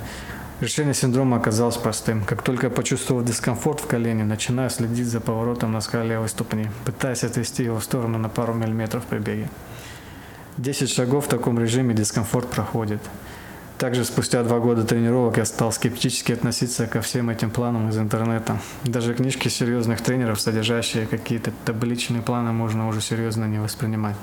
Решение 0.61 0.93
синдрома 0.93 1.37
оказалось 1.37 1.77
простым. 1.77 2.25
Как 2.25 2.41
только 2.41 2.69
почувствовал 2.69 3.23
дискомфорт 3.23 3.79
в 3.79 3.87
колене, 3.87 4.25
начинаю 4.25 4.69
следить 4.69 5.07
за 5.07 5.21
поворотом 5.21 5.71
носка 5.71 6.03
левой 6.03 6.27
ступни, 6.27 6.67
пытаясь 6.83 7.23
отвести 7.23 7.63
его 7.63 7.79
в 7.79 7.83
сторону 7.83 8.17
на 8.17 8.27
пару 8.27 8.53
миллиметров 8.53 9.05
при 9.05 9.19
беге. 9.19 9.49
10 10.57 10.89
шагов 10.89 11.27
в 11.27 11.29
таком 11.29 11.57
режиме 11.57 11.93
дискомфорт 11.93 12.49
проходит. 12.49 12.99
Также 13.77 14.03
спустя 14.03 14.43
два 14.43 14.59
года 14.59 14.83
тренировок 14.83 15.37
я 15.37 15.45
стал 15.45 15.71
скептически 15.71 16.33
относиться 16.33 16.85
ко 16.85 16.99
всем 16.99 17.29
этим 17.29 17.49
планам 17.49 17.87
из 17.87 17.97
интернета. 17.97 18.59
Даже 18.83 19.13
книжки 19.13 19.47
серьезных 19.47 20.01
тренеров, 20.01 20.41
содержащие 20.41 21.07
какие-то 21.07 21.53
табличные 21.63 22.21
планы, 22.21 22.51
можно 22.51 22.89
уже 22.89 22.99
серьезно 22.99 23.45
не 23.45 23.59
воспринимать. 23.59 24.17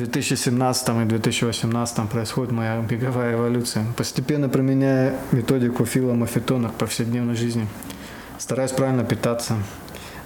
В 0.00 0.02
2017 0.02 0.88
и 0.88 1.04
2018 1.04 2.08
происходит 2.08 2.52
моя 2.52 2.80
беговая 2.80 3.34
эволюция. 3.34 3.84
Постепенно 3.98 4.48
применяя 4.48 5.14
методику 5.30 5.84
Фила 5.84 6.14
Мафетона 6.14 6.70
к 6.70 6.74
повседневной 6.76 7.34
жизни. 7.34 7.66
Стараюсь 8.38 8.70
правильно 8.70 9.04
питаться. 9.04 9.58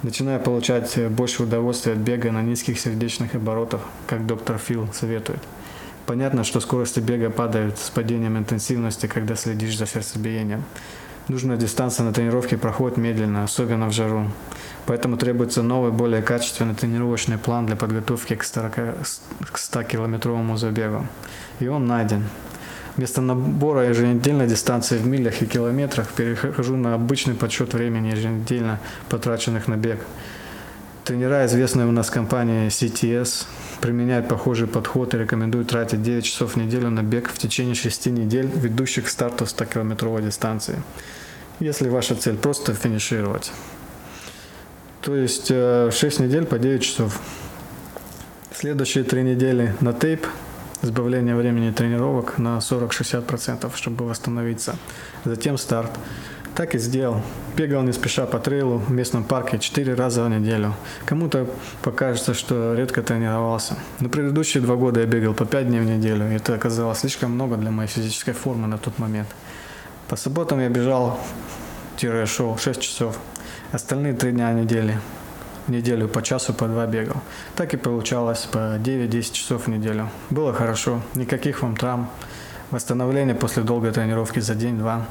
Начинаю 0.05 0.39
получать 0.39 0.97
больше 1.11 1.43
удовольствия 1.43 1.95
от 1.95 1.99
бега 1.99 2.31
на 2.31 2.41
низких 2.41 2.79
сердечных 2.79 3.35
оборотах, 3.35 3.81
как 4.07 4.25
доктор 4.27 4.59
Фил 4.59 4.89
советует. 4.93 5.43
Понятно, 6.07 6.45
что 6.45 6.61
скорости 6.61 7.01
бега 7.01 7.31
падают 7.31 7.77
с 7.77 7.91
падением 7.91 8.39
интенсивности, 8.39 9.09
когда 9.09 9.35
следишь 9.35 9.77
за 9.77 9.87
сердцебиением. 9.87 10.63
Нужная 11.29 11.57
дистанция 11.57 12.05
на 12.05 12.13
тренировке 12.13 12.59
проходит 12.59 12.99
медленно, 12.99 13.45
особенно 13.45 13.87
в 13.87 13.93
жару. 13.93 14.31
Поэтому 14.85 15.17
требуется 15.17 15.63
новый, 15.63 15.91
более 15.91 16.21
качественный 16.21 16.75
тренировочный 16.75 17.39
план 17.39 17.65
для 17.65 17.77
подготовки 17.77 18.37
к 18.37 18.45
100-километровому 18.45 20.59
забегу. 20.59 21.07
И 21.61 21.69
он 21.69 21.87
найден. 21.87 22.25
Вместо 22.97 23.23
набора 23.23 23.89
еженедельной 23.89 24.47
дистанции 24.47 24.99
в 24.99 25.07
милях 25.07 25.41
и 25.41 25.47
километрах 25.47 26.13
перехожу 26.13 26.77
на 26.77 26.95
обычный 26.95 27.35
подсчет 27.35 27.73
времени 27.73 28.09
еженедельно 28.09 28.79
потраченных 29.09 29.67
на 29.67 29.77
бег. 29.77 30.01
Тренера, 31.05 31.47
известные 31.47 31.87
у 31.87 31.93
нас 31.93 32.11
компании 32.11 32.69
CTS, 32.69 33.47
применяют 33.85 34.29
похожий 34.29 34.67
подход 34.67 35.13
и 35.13 35.19
рекомендуют 35.19 35.69
тратить 35.69 36.03
9 36.03 36.25
часов 36.25 36.55
в 36.55 36.57
неделю 36.57 36.89
на 36.89 37.03
бег 37.03 37.29
в 37.29 37.37
течение 37.37 37.75
6 37.75 38.07
недель, 38.07 38.47
ведущих 38.47 39.05
к 39.05 39.09
старту 39.09 39.45
100-километровой 39.45 40.23
дистанции. 40.23 40.83
Если 41.61 41.91
ваша 41.91 42.15
цель 42.15 42.39
просто 42.39 42.73
финишировать. 42.73 43.53
То 45.03 45.15
есть 45.15 45.49
6 45.49 45.53
э, 45.53 46.23
недель 46.23 46.47
по 46.47 46.59
9 46.59 46.83
часов. 46.83 47.21
Следующие 48.55 49.05
3 49.05 49.23
недели 49.23 49.75
на 49.81 49.93
тейп, 49.93 50.27
сбавление 50.81 51.37
времени 51.37 51.71
тренировок 51.71 52.39
на 52.39 52.61
40-60%, 52.61 53.71
чтобы 53.77 54.07
восстановиться. 54.07 54.77
Затем 55.27 55.59
старт. 55.59 55.91
Так 56.55 56.77
и 56.77 56.79
сделал. 56.79 57.21
Бегал 57.57 57.83
не 57.83 57.93
спеша 57.93 58.27
по 58.27 58.39
трейлу 58.39 58.79
в 58.79 58.91
местном 58.93 59.25
парке 59.25 59.59
4 59.59 59.95
раза 59.95 60.23
в 60.23 60.29
неделю. 60.29 60.75
Кому-то 61.05 61.49
покажется, 61.83 62.33
что 62.33 62.75
редко 62.75 63.03
тренировался. 63.03 63.77
На 63.99 64.09
предыдущие 64.09 64.63
два 64.63 64.77
года 64.77 65.01
я 65.01 65.07
бегал 65.07 65.35
по 65.35 65.47
5 65.47 65.67
дней 65.67 65.81
в 65.81 65.85
неделю. 65.85 66.31
И 66.31 66.35
это 66.35 66.55
оказалось 66.55 67.01
слишком 67.01 67.33
много 67.33 67.57
для 67.57 67.73
моей 67.73 67.89
физической 67.89 68.33
формы 68.33 68.69
на 68.69 68.79
тот 68.79 69.01
момент. 69.01 69.27
По 70.09 70.15
субботам 70.15 70.61
я 70.61 70.69
бежал-шел 70.69 72.57
6 72.57 72.81
часов. 72.81 73.19
Остальные 73.73 74.13
три 74.13 74.31
дня 74.31 74.53
недели 74.53 75.01
в 75.67 75.71
неделю 75.71 76.07
по 76.07 76.23
часу, 76.23 76.55
по 76.55 76.69
два 76.69 76.87
бегал. 76.87 77.17
Так 77.57 77.75
и 77.75 77.77
получалось 77.77 78.47
по 78.51 78.77
9-10 78.79 79.33
часов 79.33 79.67
в 79.67 79.71
неделю. 79.71 80.09
Было 80.31 80.53
хорошо, 80.53 81.01
никаких 81.15 81.63
вам 81.63 81.77
травм, 81.77 82.09
восстановление 82.71 83.35
после 83.35 83.65
долгой 83.65 83.91
тренировки 83.91 84.39
за 84.39 84.55
день-два. 84.55 85.07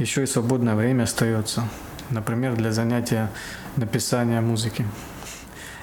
Еще 0.00 0.22
и 0.22 0.26
свободное 0.26 0.76
время 0.76 1.02
остается, 1.02 1.68
например, 2.08 2.56
для 2.56 2.72
занятия 2.72 3.28
написания 3.76 4.40
музыки. 4.40 4.86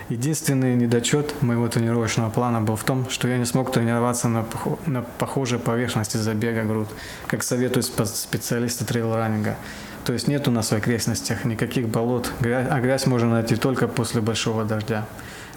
Единственный 0.10 0.76
недочет 0.76 1.40
моего 1.44 1.68
тренировочного 1.68 2.32
плана 2.32 2.60
был 2.60 2.76
в 2.76 2.84
том, 2.84 3.08
что 3.12 3.28
я 3.28 3.38
не 3.38 3.46
смог 3.46 3.72
тренироваться 3.72 4.28
на, 4.28 4.44
на 4.88 5.04
похожей 5.04 5.60
поверхности 5.60 6.18
забега 6.18 6.64
груд, 6.64 6.88
как 7.28 7.44
советуют 7.44 7.86
специалисты 7.86 8.86
трейл-раннинга. 8.86 9.56
То 10.04 10.14
есть 10.14 10.28
нет 10.28 10.48
у 10.48 10.52
нас 10.52 10.72
в 10.72 10.74
окрестностях 10.74 11.46
никаких 11.46 11.88
болот, 11.88 12.32
а 12.42 12.80
грязь 12.80 13.06
можно 13.06 13.30
найти 13.30 13.56
только 13.56 13.88
после 13.88 14.22
большого 14.22 14.66
дождя. 14.66 15.06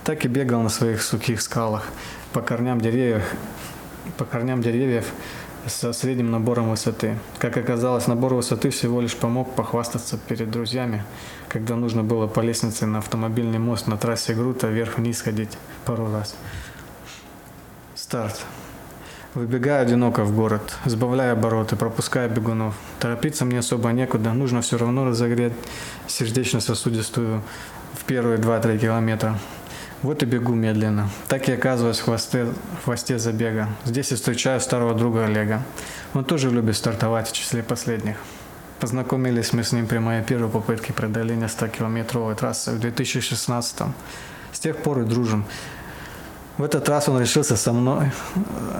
Так 0.04 0.26
и 0.26 0.28
бегал 0.28 0.60
на 0.60 0.68
своих 0.68 1.00
сухих 1.00 1.40
скалах, 1.40 1.86
по 2.34 2.42
корням 2.42 2.78
деревьев, 2.78 3.24
по 4.18 4.26
корням 4.26 4.60
деревьев 4.60 5.06
со 5.66 5.92
средним 5.92 6.30
набором 6.30 6.70
высоты. 6.70 7.18
Как 7.38 7.56
оказалось, 7.56 8.06
набор 8.06 8.34
высоты 8.34 8.70
всего 8.70 9.00
лишь 9.00 9.16
помог 9.16 9.54
похвастаться 9.54 10.18
перед 10.18 10.50
друзьями, 10.50 11.04
когда 11.48 11.76
нужно 11.76 12.02
было 12.02 12.26
по 12.26 12.40
лестнице 12.40 12.86
на 12.86 12.98
автомобильный 12.98 13.58
мост 13.58 13.86
на 13.86 13.96
трассе 13.96 14.34
Грута 14.34 14.68
вверх-вниз 14.68 15.20
ходить 15.20 15.56
пару 15.84 16.10
раз. 16.12 16.34
Старт. 17.94 18.44
Выбегаю 19.34 19.82
одиноко 19.82 20.24
в 20.24 20.34
город, 20.34 20.76
сбавляя 20.86 21.32
обороты, 21.32 21.76
пропуская 21.76 22.28
бегунов. 22.28 22.74
Торопиться 22.98 23.44
мне 23.44 23.60
особо 23.60 23.90
некуда, 23.92 24.32
нужно 24.32 24.60
все 24.60 24.76
равно 24.76 25.04
разогреть 25.04 25.52
сердечно-сосудистую 26.08 27.42
в 27.94 28.04
первые 28.04 28.38
2-3 28.38 28.78
километра. 28.78 29.38
Вот 30.02 30.22
и 30.22 30.26
бегу 30.26 30.54
медленно. 30.54 31.10
Так 31.28 31.48
и 31.50 31.52
оказываюсь 31.52 31.98
в 31.98 32.04
хвосте, 32.04 32.46
в 32.80 32.84
хвосте 32.84 33.18
забега. 33.18 33.68
Здесь 33.84 34.12
и 34.12 34.14
встречаю 34.14 34.58
старого 34.60 34.94
друга 34.94 35.26
Олега. 35.26 35.62
Он 36.14 36.24
тоже 36.24 36.50
любит 36.50 36.76
стартовать 36.76 37.28
в 37.28 37.32
числе 37.32 37.62
последних. 37.62 38.16
Познакомились 38.80 39.52
мы 39.52 39.62
с 39.62 39.72
ним 39.72 39.86
при 39.86 39.98
моей 39.98 40.22
первой 40.22 40.48
попытке 40.48 40.94
преодоления 40.94 41.48
100-километровой 41.48 42.34
трассы 42.34 42.70
в 42.70 42.80
2016 42.80 43.80
-м. 43.80 43.92
С 44.52 44.58
тех 44.58 44.78
пор 44.78 45.00
и 45.00 45.04
дружим. 45.04 45.44
В 46.56 46.62
этот 46.62 46.88
раз 46.88 47.08
он 47.08 47.20
решился 47.20 47.56
со 47.56 47.72
мной, 47.72 48.10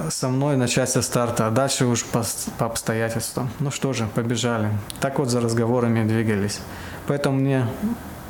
со 0.09 0.29
мной 0.29 0.57
начать 0.57 0.89
со 0.89 1.03
старта, 1.03 1.47
а 1.47 1.51
дальше 1.51 1.85
уж 1.85 2.05
по, 2.05 2.25
по 2.59 2.67
обстоятельствам. 2.67 3.51
Ну 3.61 3.71
что 3.71 3.93
же, 3.93 4.07
побежали. 4.15 4.71
Так 5.01 5.19
вот 5.19 5.29
за 5.29 5.41
разговорами 5.41 6.09
двигались. 6.09 6.61
Поэтому 7.07 7.37
мне 7.37 7.67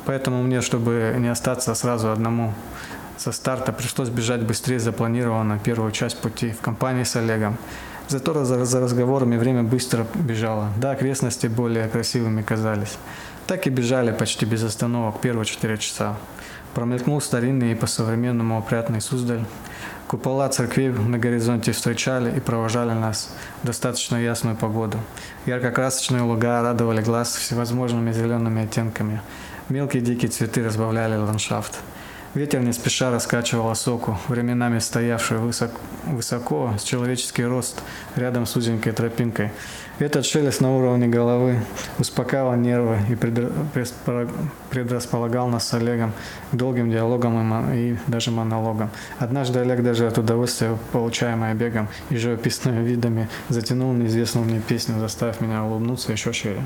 Поэтому 0.05 0.41
мне, 0.41 0.61
чтобы 0.61 1.15
не 1.19 1.27
остаться 1.27 1.75
сразу 1.75 2.11
одному 2.11 2.53
со 3.21 3.31
старта, 3.31 3.71
пришлось 3.71 4.09
бежать 4.09 4.41
быстрее 4.41 4.79
запланированно 4.79 5.59
первую 5.59 5.91
часть 5.91 6.17
пути 6.17 6.51
в 6.51 6.61
компании 6.61 7.03
с 7.03 7.15
Олегом. 7.15 7.55
Зато 8.07 8.43
за, 8.43 8.79
разговорами 8.81 9.37
время 9.37 9.61
быстро 9.61 10.07
бежало. 10.15 10.69
Да, 10.77 10.91
окрестности 10.91 11.45
более 11.45 11.87
красивыми 11.87 12.41
казались. 12.41 12.97
Так 13.45 13.67
и 13.67 13.69
бежали 13.69 14.11
почти 14.11 14.47
без 14.47 14.63
остановок 14.63 15.21
первые 15.21 15.45
четыре 15.45 15.77
часа. 15.77 16.17
Промелькнул 16.73 17.21
старинный 17.21 17.73
и 17.73 17.75
по-современному 17.75 18.57
опрятный 18.57 19.01
Суздаль. 19.01 19.45
Купола 20.07 20.49
церквей 20.49 20.89
на 20.89 21.19
горизонте 21.19 21.73
встречали 21.73 22.35
и 22.35 22.39
провожали 22.39 22.93
нас 22.93 23.29
в 23.61 23.67
достаточно 23.67 24.15
ясную 24.15 24.55
погоду. 24.55 24.97
Ярко-красочные 25.45 26.23
луга 26.23 26.63
радовали 26.63 27.03
глаз 27.03 27.35
всевозможными 27.35 28.11
зелеными 28.11 28.63
оттенками– 28.63 29.21
Мелкие 29.71 30.03
дикие 30.03 30.29
цветы 30.29 30.65
разбавляли 30.65 31.15
ландшафт. 31.15 31.79
Ветер 32.33 32.61
не 32.61 32.71
спеша 32.71 33.11
раскачивал 33.11 33.69
осоку, 33.69 34.17
временами 34.29 34.79
стоявшую 34.79 35.41
высоко, 35.41 35.77
высоко, 36.05 36.73
с 36.79 36.83
человеческий 36.83 37.43
рост, 37.43 37.81
рядом 38.15 38.45
с 38.45 38.55
узенькой 38.55 38.93
тропинкой. 38.93 39.51
Этот 39.99 40.25
шелест 40.25 40.61
на 40.61 40.73
уровне 40.73 41.09
головы 41.09 41.59
успокаивал 41.99 42.55
нервы 42.55 42.99
и 43.09 43.15
предрасполагал 44.69 45.49
нас 45.49 45.67
с 45.67 45.73
Олегом 45.73 46.13
к 46.53 46.55
долгим 46.55 46.89
диалогам 46.89 47.73
и, 47.73 47.89
и 47.89 47.97
даже 48.07 48.31
монологам. 48.31 48.91
Однажды 49.19 49.59
Олег 49.59 49.83
даже 49.83 50.07
от 50.07 50.17
удовольствия, 50.17 50.77
получаемое 50.93 51.53
бегом 51.53 51.89
и 52.09 52.15
живописными 52.15 52.81
видами, 52.81 53.27
затянул 53.49 53.91
неизвестную 53.91 54.45
мне 54.45 54.61
песню, 54.61 55.01
заставив 55.01 55.41
меня 55.41 55.65
улыбнуться 55.65 56.13
еще 56.13 56.31
шире. 56.31 56.65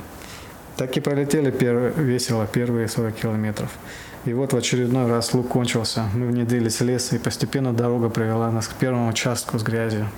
Так 0.77 0.98
и 0.98 1.00
пролетели 1.00 1.51
пер... 1.51 1.94
весело 1.96 2.46
первые 2.46 2.88
40 2.88 3.15
километров. 3.15 3.70
И 4.25 4.34
вот 4.34 4.53
в 4.53 4.58
очередной 4.58 5.08
раз 5.08 5.34
лук 5.34 5.50
кончился. 5.50 6.06
Мы 6.13 6.28
внедрились 6.28 6.80
в 6.80 6.84
лес, 6.84 7.13
и 7.13 7.17
постепенно 7.17 7.73
дорога 7.73 8.10
привела 8.10 8.52
нас 8.52 8.67
к 8.67 8.73
первому 8.73 9.10
участку 9.10 9.58
с 9.58 9.63
грязью. 9.63 10.10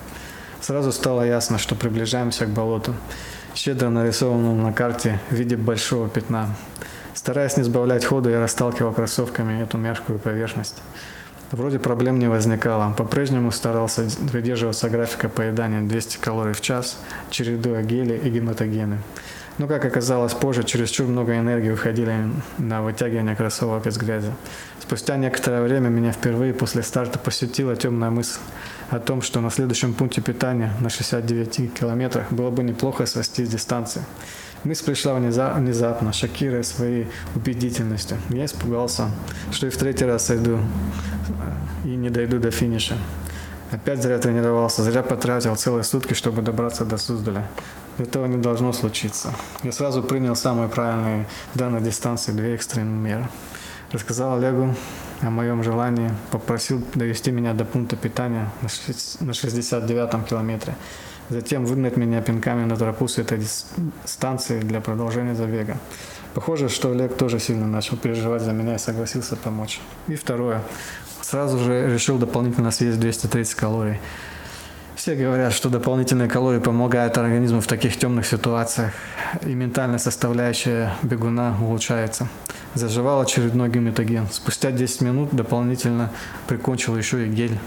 Сразу 0.61 0.91
стало 0.91 1.21
ясно, 1.21 1.57
что 1.57 1.75
приближаемся 1.75 2.45
к 2.45 2.49
болоту, 2.49 2.95
щедро 3.53 3.89
нарисованному 3.89 4.63
на 4.63 4.73
карте 4.73 5.19
в 5.29 5.35
виде 5.35 5.57
большого 5.57 6.09
пятна. 6.09 6.55
Стараясь 7.13 7.57
не 7.57 7.63
сбавлять 7.63 8.05
хода, 8.05 8.29
я 8.29 8.39
расталкивал 8.39 8.93
кроссовками 8.93 9.61
эту 9.61 9.77
мягкую 9.77 10.19
поверхность. 10.19 10.75
Вроде 11.51 11.79
проблем 11.79 12.19
не 12.19 12.27
возникало. 12.27 12.93
По-прежнему 12.93 13.51
старался 13.51 14.07
придерживаться 14.31 14.89
графика 14.89 15.29
поедания 15.29 15.81
200 15.81 16.17
калорий 16.17 16.53
в 16.53 16.61
час, 16.61 16.97
чередуя 17.29 17.83
гели 17.83 18.19
и 18.21 18.29
гематогены. 18.29 18.97
Но, 19.57 19.67
как 19.67 19.85
оказалось 19.85 20.33
позже, 20.33 20.63
чересчур 20.63 21.07
много 21.07 21.35
энергии 21.37 21.71
уходили 21.71 22.29
на 22.59 22.83
вытягивание 22.83 23.35
кроссовок 23.35 23.87
из 23.87 23.97
грязи. 23.97 24.31
Спустя 24.79 25.17
некоторое 25.17 25.63
время 25.63 25.89
меня 25.89 26.11
впервые 26.11 26.53
после 26.53 26.83
старта 26.83 27.17
посетила 27.17 27.75
темная 27.75 28.11
мысль 28.11 28.39
о 28.91 28.99
том, 28.99 29.23
что 29.23 29.41
на 29.41 29.49
следующем 29.49 29.95
пункте 29.95 30.21
питания 30.21 30.71
на 30.79 30.89
69 30.89 31.73
километрах 31.73 32.31
было 32.31 32.51
бы 32.51 32.61
неплохо 32.61 33.07
свести 33.07 33.45
с 33.45 33.49
дистанции. 33.49 34.03
Мысль 34.63 34.85
пришла 34.85 35.15
внезапно, 35.15 36.13
шокируя 36.13 36.61
своей 36.61 37.07
убедительностью. 37.35 38.17
Я 38.29 38.45
испугался, 38.45 39.09
что 39.51 39.67
и 39.67 39.69
в 39.69 39.77
третий 39.77 40.05
раз 40.05 40.27
сойду 40.27 40.59
и 41.83 41.89
не 41.89 42.09
дойду 42.09 42.39
до 42.39 42.51
финиша. 42.51 42.95
Опять 43.71 44.01
зря 44.01 44.17
тренировался, 44.19 44.83
зря 44.83 45.03
потратил 45.03 45.55
целые 45.55 45.83
сутки, 45.83 46.13
чтобы 46.13 46.41
добраться 46.41 46.85
до 46.85 46.97
Суздаля. 46.97 47.45
Этого 47.97 48.27
не 48.27 48.37
должно 48.37 48.73
случиться. 48.73 49.33
Я 49.63 49.71
сразу 49.71 50.03
принял 50.03 50.35
самые 50.35 50.69
правильные 50.69 51.25
данной 51.55 51.81
дистанции 51.81 52.31
две 52.31 52.53
экстренные 52.53 52.85
меры. 52.85 53.27
Рассказал 53.91 54.37
Олегу 54.37 54.75
о 55.21 55.29
моем 55.29 55.63
желании, 55.63 56.11
попросил 56.29 56.83
довести 56.93 57.31
меня 57.31 57.53
до 57.53 57.65
пункта 57.65 57.95
питания 57.95 58.51
на 58.61 59.31
69-м 59.31 60.23
километре. 60.25 60.75
Затем 61.29 61.65
выгнать 61.65 61.97
меня 61.97 62.21
пинками 62.21 62.65
на 62.65 62.77
тропу 62.77 63.07
с 63.07 63.17
этой 63.17 63.45
станции 64.05 64.59
для 64.59 64.79
продолжения 64.79 65.35
забега. 65.35 65.77
Похоже, 66.33 66.69
что 66.69 66.91
Олег 66.91 67.17
тоже 67.17 67.39
сильно 67.39 67.65
начал 67.65 67.97
переживать 67.97 68.43
за 68.43 68.51
меня 68.51 68.75
и 68.75 68.77
согласился 68.77 69.35
помочь. 69.35 69.81
И 70.07 70.15
второе. 70.15 70.61
Сразу 71.21 71.57
же 71.57 71.91
решил 71.91 72.17
дополнительно 72.17 72.71
съесть 72.71 72.99
230 72.99 73.55
калорий. 73.55 73.99
Все 75.07 75.15
говорят, 75.15 75.53
что 75.53 75.69
дополнительные 75.69 76.27
калории 76.27 76.59
помогают 76.59 77.17
организму 77.17 77.61
в 77.61 77.65
таких 77.65 77.97
темных 77.97 78.27
ситуациях, 78.27 78.91
и 79.41 79.53
ментальная 79.53 79.99
составляющая 79.99 80.95
бегуна 81.01 81.55
улучшается. 81.61 82.27
Заживал 82.73 83.21
очередной 83.21 83.69
гематоген. 83.69 84.27
Спустя 84.29 84.69
10 84.69 84.99
минут 84.99 85.29
дополнительно 85.31 86.11
прикончил 86.47 86.97
еще 86.97 87.25
и 87.25 87.29
гель. 87.29 87.57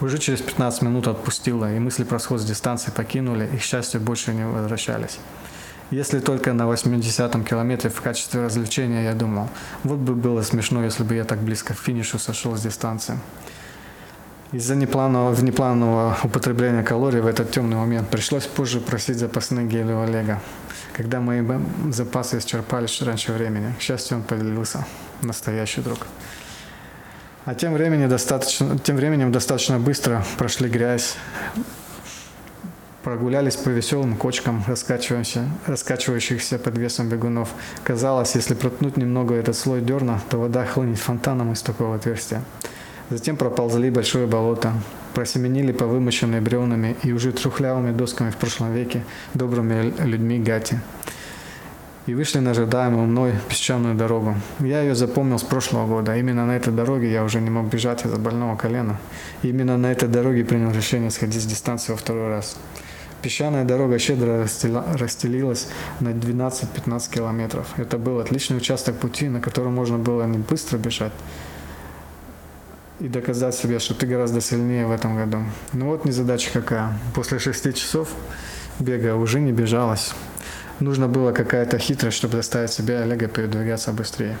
Уже 0.00 0.16
через 0.16 0.40
15 0.40 0.80
минут 0.80 1.08
отпустила, 1.08 1.70
и 1.70 1.78
мысли 1.78 2.04
про 2.04 2.18
сход 2.18 2.40
с 2.40 2.46
дистанции 2.46 2.90
покинули, 2.90 3.46
и, 3.52 3.58
к 3.58 3.60
счастью, 3.60 4.00
больше 4.00 4.32
не 4.32 4.46
возвращались. 4.46 5.18
Если 5.90 6.20
только 6.20 6.54
на 6.54 6.62
80-м 6.62 7.44
километре 7.44 7.90
в 7.90 8.00
качестве 8.00 8.42
развлечения 8.42 9.04
я 9.04 9.12
думал, 9.12 9.50
вот 9.84 9.98
бы 9.98 10.14
было 10.14 10.40
смешно, 10.40 10.82
если 10.82 11.02
бы 11.02 11.16
я 11.16 11.24
так 11.24 11.40
близко 11.40 11.74
к 11.74 11.78
финишу 11.78 12.18
сошел 12.18 12.56
с 12.56 12.62
дистанции. 12.62 13.18
Из-за 14.50 14.76
непланового, 14.76 15.32
внепланового 15.32 16.16
употребления 16.24 16.82
калорий 16.82 17.20
в 17.20 17.26
этот 17.26 17.50
темный 17.50 17.76
момент 17.76 18.08
пришлось 18.08 18.46
позже 18.46 18.80
просить 18.80 19.18
запасные 19.18 19.66
гели 19.66 19.92
у 19.92 20.00
Олега, 20.00 20.40
когда 20.94 21.20
мои 21.20 21.42
запасы 21.90 22.38
исчерпались 22.38 23.02
раньше 23.02 23.32
времени. 23.32 23.74
К 23.78 23.82
счастью, 23.82 24.16
он 24.16 24.22
поделился. 24.22 24.86
Настоящий 25.20 25.82
друг. 25.82 26.06
А 27.44 27.54
тем 27.54 27.74
временем 27.74 28.08
достаточно, 28.08 28.78
тем 28.78 28.96
временем 28.96 29.32
достаточно 29.32 29.78
быстро 29.78 30.24
прошли 30.38 30.70
грязь, 30.70 31.16
прогулялись 33.02 33.56
по 33.56 33.68
веселым 33.68 34.16
кочкам, 34.16 34.64
раскачивающихся 34.66 36.58
под 36.58 36.78
весом 36.78 37.10
бегунов. 37.10 37.50
Казалось, 37.84 38.34
если 38.34 38.54
проткнуть 38.54 38.96
немного 38.96 39.34
этот 39.34 39.56
слой 39.56 39.82
дерна, 39.82 40.22
то 40.30 40.38
вода 40.38 40.64
хлынет 40.64 40.98
фонтаном 40.98 41.52
из 41.52 41.60
такого 41.60 41.96
отверстия. 41.96 42.42
Затем 43.10 43.36
проползли 43.36 43.88
большое 43.88 44.26
болото, 44.26 44.74
просеменили 45.14 45.72
по 45.72 45.86
вымощенной 45.86 46.42
бревнами 46.42 46.94
и 47.02 47.12
уже 47.12 47.32
трухлявыми 47.32 47.92
досками 47.92 48.30
в 48.30 48.36
прошлом 48.36 48.74
веке 48.74 49.02
добрыми 49.32 49.94
людьми 50.04 50.38
Гати. 50.38 50.78
И 52.06 52.14
вышли 52.14 52.38
на 52.40 52.50
ожидаемую 52.50 53.06
мной 53.06 53.32
песчаную 53.48 53.94
дорогу. 53.94 54.34
Я 54.60 54.82
ее 54.82 54.94
запомнил 54.94 55.38
с 55.38 55.42
прошлого 55.42 55.86
года. 55.86 56.16
Именно 56.16 56.46
на 56.46 56.56
этой 56.56 56.72
дороге 56.72 57.10
я 57.10 57.24
уже 57.24 57.40
не 57.40 57.50
мог 57.50 57.66
бежать 57.66 58.04
из-за 58.04 58.16
больного 58.16 58.56
колена. 58.56 58.98
И 59.42 59.48
именно 59.48 59.76
на 59.76 59.92
этой 59.92 60.08
дороге 60.08 60.44
принял 60.44 60.70
решение 60.70 61.10
сходить 61.10 61.42
с 61.42 61.46
дистанции 61.46 61.92
во 61.92 61.98
второй 61.98 62.28
раз. 62.28 62.56
Песчаная 63.20 63.64
дорога 63.64 63.98
щедро 63.98 64.46
расстелилась 64.98 65.68
на 66.00 66.10
12-15 66.10 67.10
километров. 67.12 67.66
Это 67.76 67.98
был 67.98 68.20
отличный 68.20 68.58
участок 68.58 68.96
пути, 68.96 69.28
на 69.28 69.40
котором 69.40 69.74
можно 69.74 69.98
было 69.98 70.22
не 70.24 70.38
быстро 70.38 70.78
бежать, 70.78 71.12
и 73.00 73.08
доказать 73.08 73.54
себе, 73.54 73.78
что 73.78 73.94
ты 73.94 74.06
гораздо 74.06 74.40
сильнее 74.40 74.86
в 74.86 74.90
этом 74.90 75.16
году. 75.16 75.38
Ну 75.72 75.86
вот 75.86 76.04
не 76.04 76.12
задача 76.12 76.50
какая. 76.52 76.98
После 77.14 77.38
шести 77.38 77.72
часов 77.72 78.08
бега 78.78 79.14
уже 79.14 79.40
не 79.40 79.52
бежалось. 79.52 80.12
Нужно 80.80 81.08
было 81.08 81.32
какая-то 81.32 81.78
хитрость, 81.78 82.16
чтобы 82.16 82.36
заставить 82.36 82.70
себя 82.70 83.02
Олега 83.02 83.26
передвигаться 83.28 83.92
быстрее. 83.92 84.36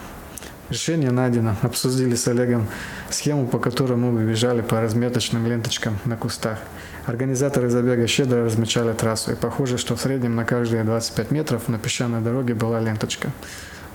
Решение 0.70 1.10
найдено. 1.10 1.56
Обсудили 1.62 2.14
с 2.14 2.28
Олегом 2.28 2.68
схему, 3.10 3.46
по 3.46 3.58
которой 3.58 3.96
мы 3.96 4.22
бежали 4.22 4.60
по 4.60 4.80
разметочным 4.80 5.46
ленточкам 5.46 5.98
на 6.04 6.16
кустах. 6.16 6.58
Организаторы 7.06 7.70
забега 7.70 8.06
щедро 8.06 8.44
размечали 8.44 8.92
трассу, 8.92 9.32
и 9.32 9.34
похоже, 9.34 9.78
что 9.78 9.96
в 9.96 10.00
среднем 10.00 10.36
на 10.36 10.44
каждые 10.44 10.84
25 10.84 11.30
метров 11.30 11.68
на 11.68 11.78
песчаной 11.78 12.20
дороге 12.20 12.54
была 12.54 12.80
ленточка. 12.80 13.30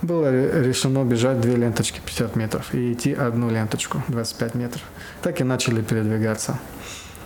Было 0.02 0.30
решено 0.30 1.04
бежать 1.04 1.40
две 1.40 1.56
ленточки 1.56 2.00
50 2.04 2.36
метров 2.36 2.74
и 2.74 2.92
идти 2.92 3.12
одну 3.12 3.50
ленточку 3.50 4.02
25 4.08 4.54
метров. 4.54 4.82
Так 5.22 5.40
и 5.40 5.44
начали 5.44 5.82
передвигаться. 5.82 6.58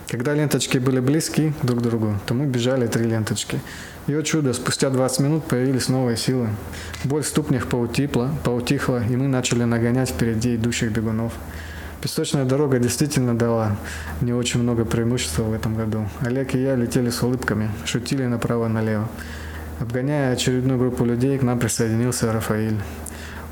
Когда 0.09 0.33
ленточки 0.33 0.79
были 0.79 0.99
близки 0.99 1.53
друг 1.61 1.79
к 1.79 1.81
другу, 1.83 2.15
то 2.25 2.33
мы 2.33 2.47
бежали 2.47 2.87
три 2.87 3.05
ленточки. 3.05 3.59
И 4.07 4.15
вот 4.15 4.25
чудо, 4.25 4.53
спустя 4.53 4.89
20 4.89 5.19
минут 5.19 5.43
появились 5.43 5.87
новые 5.87 6.17
силы. 6.17 6.49
Боль 7.03 7.21
в 7.21 7.27
ступнях 7.27 7.67
поутихла, 7.67 8.31
поутихла, 8.43 9.03
и 9.07 9.15
мы 9.15 9.27
начали 9.27 9.65
нагонять 9.65 10.09
впереди 10.09 10.55
идущих 10.55 10.91
бегунов. 10.91 11.33
Песочная 12.01 12.45
дорога 12.45 12.79
действительно 12.79 13.37
дала 13.37 13.75
не 14.21 14.33
очень 14.33 14.63
много 14.63 14.83
преимуществ 14.83 15.37
в 15.37 15.53
этом 15.53 15.75
году. 15.75 16.07
Олег 16.21 16.55
и 16.55 16.61
я 16.63 16.75
летели 16.75 17.11
с 17.11 17.21
улыбками, 17.21 17.69
шутили 17.85 18.25
направо 18.25 18.65
и 18.65 18.69
налево. 18.69 19.07
Обгоняя 19.79 20.33
очередную 20.33 20.77
группу 20.77 21.05
людей, 21.05 21.37
к 21.37 21.41
нам 21.41 21.57
присоединился 21.57 22.33
Рафаиль. 22.33 22.79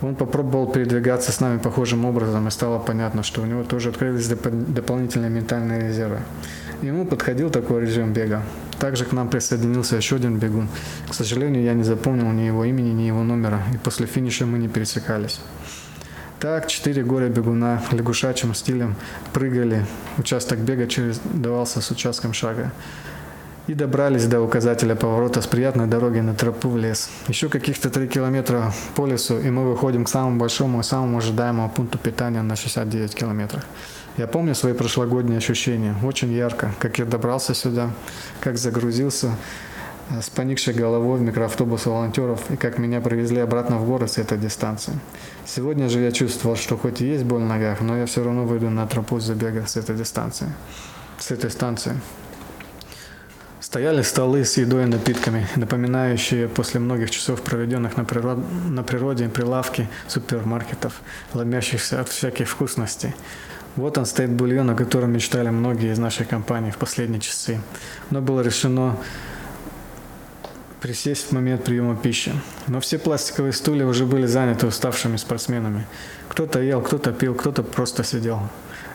Он 0.01 0.13
попробовал 0.13 0.67
передвигаться 0.67 1.31
с 1.31 1.39
нами 1.39 1.57
похожим 1.57 2.05
образом, 2.05 2.47
и 2.47 2.51
стало 2.51 2.79
понятно, 2.79 3.23
что 3.23 3.41
у 3.41 3.45
него 3.45 3.63
тоже 3.63 3.89
открылись 3.89 4.29
доп- 4.29 4.71
дополнительные 4.71 5.29
ментальные 5.29 5.87
резервы. 5.87 6.19
Ему 6.81 7.05
подходил 7.05 7.49
такой 7.49 7.81
режим 7.81 8.13
бега. 8.13 8.43
Также 8.77 9.05
к 9.05 9.13
нам 9.13 9.29
присоединился 9.29 9.95
еще 9.95 10.17
один 10.17 10.37
бегун. 10.37 10.67
К 11.09 11.13
сожалению, 11.13 11.63
я 11.63 11.73
не 11.73 11.83
запомнил 11.83 12.29
ни 12.31 12.41
его 12.41 12.65
имени, 12.65 12.89
ни 12.89 13.03
его 13.03 13.23
номера, 13.23 13.61
и 13.73 13.77
после 13.77 14.05
финиша 14.05 14.45
мы 14.45 14.59
не 14.59 14.67
пересекались. 14.67 15.39
Так, 16.39 16.67
четыре 16.67 17.03
горя 17.03 17.29
бегуна 17.29 17.81
лягушачьим 17.91 18.53
стилем 18.53 18.95
прыгали. 19.33 19.85
Участок 20.17 20.59
бега 20.59 20.85
через 20.85 21.19
давался 21.23 21.81
с 21.81 21.89
участком 21.89 22.33
шага. 22.33 22.71
И 23.67 23.73
добрались 23.73 24.25
до 24.27 24.39
указателя 24.39 24.95
поворота 24.95 25.41
с 25.41 25.47
приятной 25.47 25.87
дороги 25.87 26.19
на 26.19 26.33
тропу 26.33 26.69
в 26.69 26.77
лес. 26.77 27.09
Еще 27.27 27.49
каких-то 27.49 27.89
три 27.89 28.07
километра 28.07 28.73
по 28.95 29.05
лесу, 29.05 29.37
и 29.37 29.49
мы 29.49 29.69
выходим 29.69 30.05
к 30.05 30.09
самому 30.09 30.39
большому 30.39 30.79
и 30.79 30.83
самому 30.83 31.17
ожидаемому 31.17 31.69
пункту 31.69 31.97
питания 31.97 32.41
на 32.41 32.55
69 32.55 33.13
километров. 33.13 33.65
Я 34.15 34.27
помню 34.27 34.55
свои 34.55 34.71
прошлогодние 34.71 35.39
ощущения, 35.39 35.95
очень 36.01 36.31
ярко, 36.31 36.73
как 36.79 36.97
я 36.97 37.03
добрался 37.03 37.53
сюда, 37.53 37.91
как 38.39 38.57
загрузился 38.57 39.35
э, 40.11 40.21
с 40.21 40.29
поникшей 40.29 40.73
головой 40.73 41.19
в 41.19 41.21
микроавтобус 41.21 41.87
волонтеров 41.87 42.49
и 42.49 42.55
как 42.55 42.77
меня 42.77 43.01
привезли 43.01 43.39
обратно 43.39 43.79
в 43.79 43.85
город 43.85 44.09
с 44.09 44.17
этой 44.17 44.37
дистанции. 44.37 44.93
Сегодня 45.45 45.89
же 45.89 45.99
я 45.99 46.13
чувствовал, 46.13 46.55
что 46.55 46.77
хоть 46.77 47.01
и 47.01 47.05
есть 47.05 47.25
боль 47.25 47.41
в 47.41 47.45
ногах, 47.45 47.81
но 47.81 47.97
я 47.97 48.05
все 48.05 48.23
равно 48.23 48.45
выйду 48.45 48.69
на 48.69 48.87
тропу 48.87 49.19
забега 49.19 49.65
с 49.67 49.75
этой 49.75 49.97
дистанции, 49.97 50.47
с 51.19 51.31
этой 51.31 51.51
станции. 51.51 51.99
Стояли 53.77 54.01
столы 54.01 54.43
с 54.43 54.57
едой 54.57 54.85
и 54.85 54.85
напитками, 54.87 55.47
напоминающие 55.55 56.47
после 56.47 56.79
многих 56.79 57.11
часов, 57.11 57.43
проведенных 57.43 57.95
на, 57.95 58.05
природ... 58.05 58.39
на 58.69 58.81
природе, 58.81 59.29
прилавки 59.29 59.87
супермаркетов, 60.07 60.99
ломящихся 61.35 62.01
от 62.01 62.09
всяких 62.09 62.49
вкусностей. 62.49 63.13
Вот 63.75 63.99
он 63.99 64.07
стоит 64.07 64.31
бульон, 64.31 64.71
о 64.71 64.75
котором 64.75 65.11
мечтали 65.11 65.49
многие 65.49 65.91
из 65.91 65.99
нашей 65.99 66.25
компании 66.25 66.71
в 66.71 66.77
последние 66.77 67.21
часы. 67.21 67.61
Но 68.09 68.19
было 68.19 68.41
решено 68.41 68.97
присесть 70.81 71.27
в 71.27 71.31
момент 71.33 71.63
приема 71.63 71.95
пищи. 71.95 72.33
Но 72.65 72.79
все 72.79 72.97
пластиковые 72.97 73.53
стулья 73.53 73.85
уже 73.85 74.07
были 74.07 74.25
заняты 74.25 74.65
уставшими 74.65 75.17
спортсменами. 75.17 75.85
Кто-то 76.29 76.59
ел, 76.63 76.81
кто-то 76.81 77.11
пил, 77.11 77.35
кто-то 77.35 77.61
просто 77.61 78.03
сидел, 78.03 78.39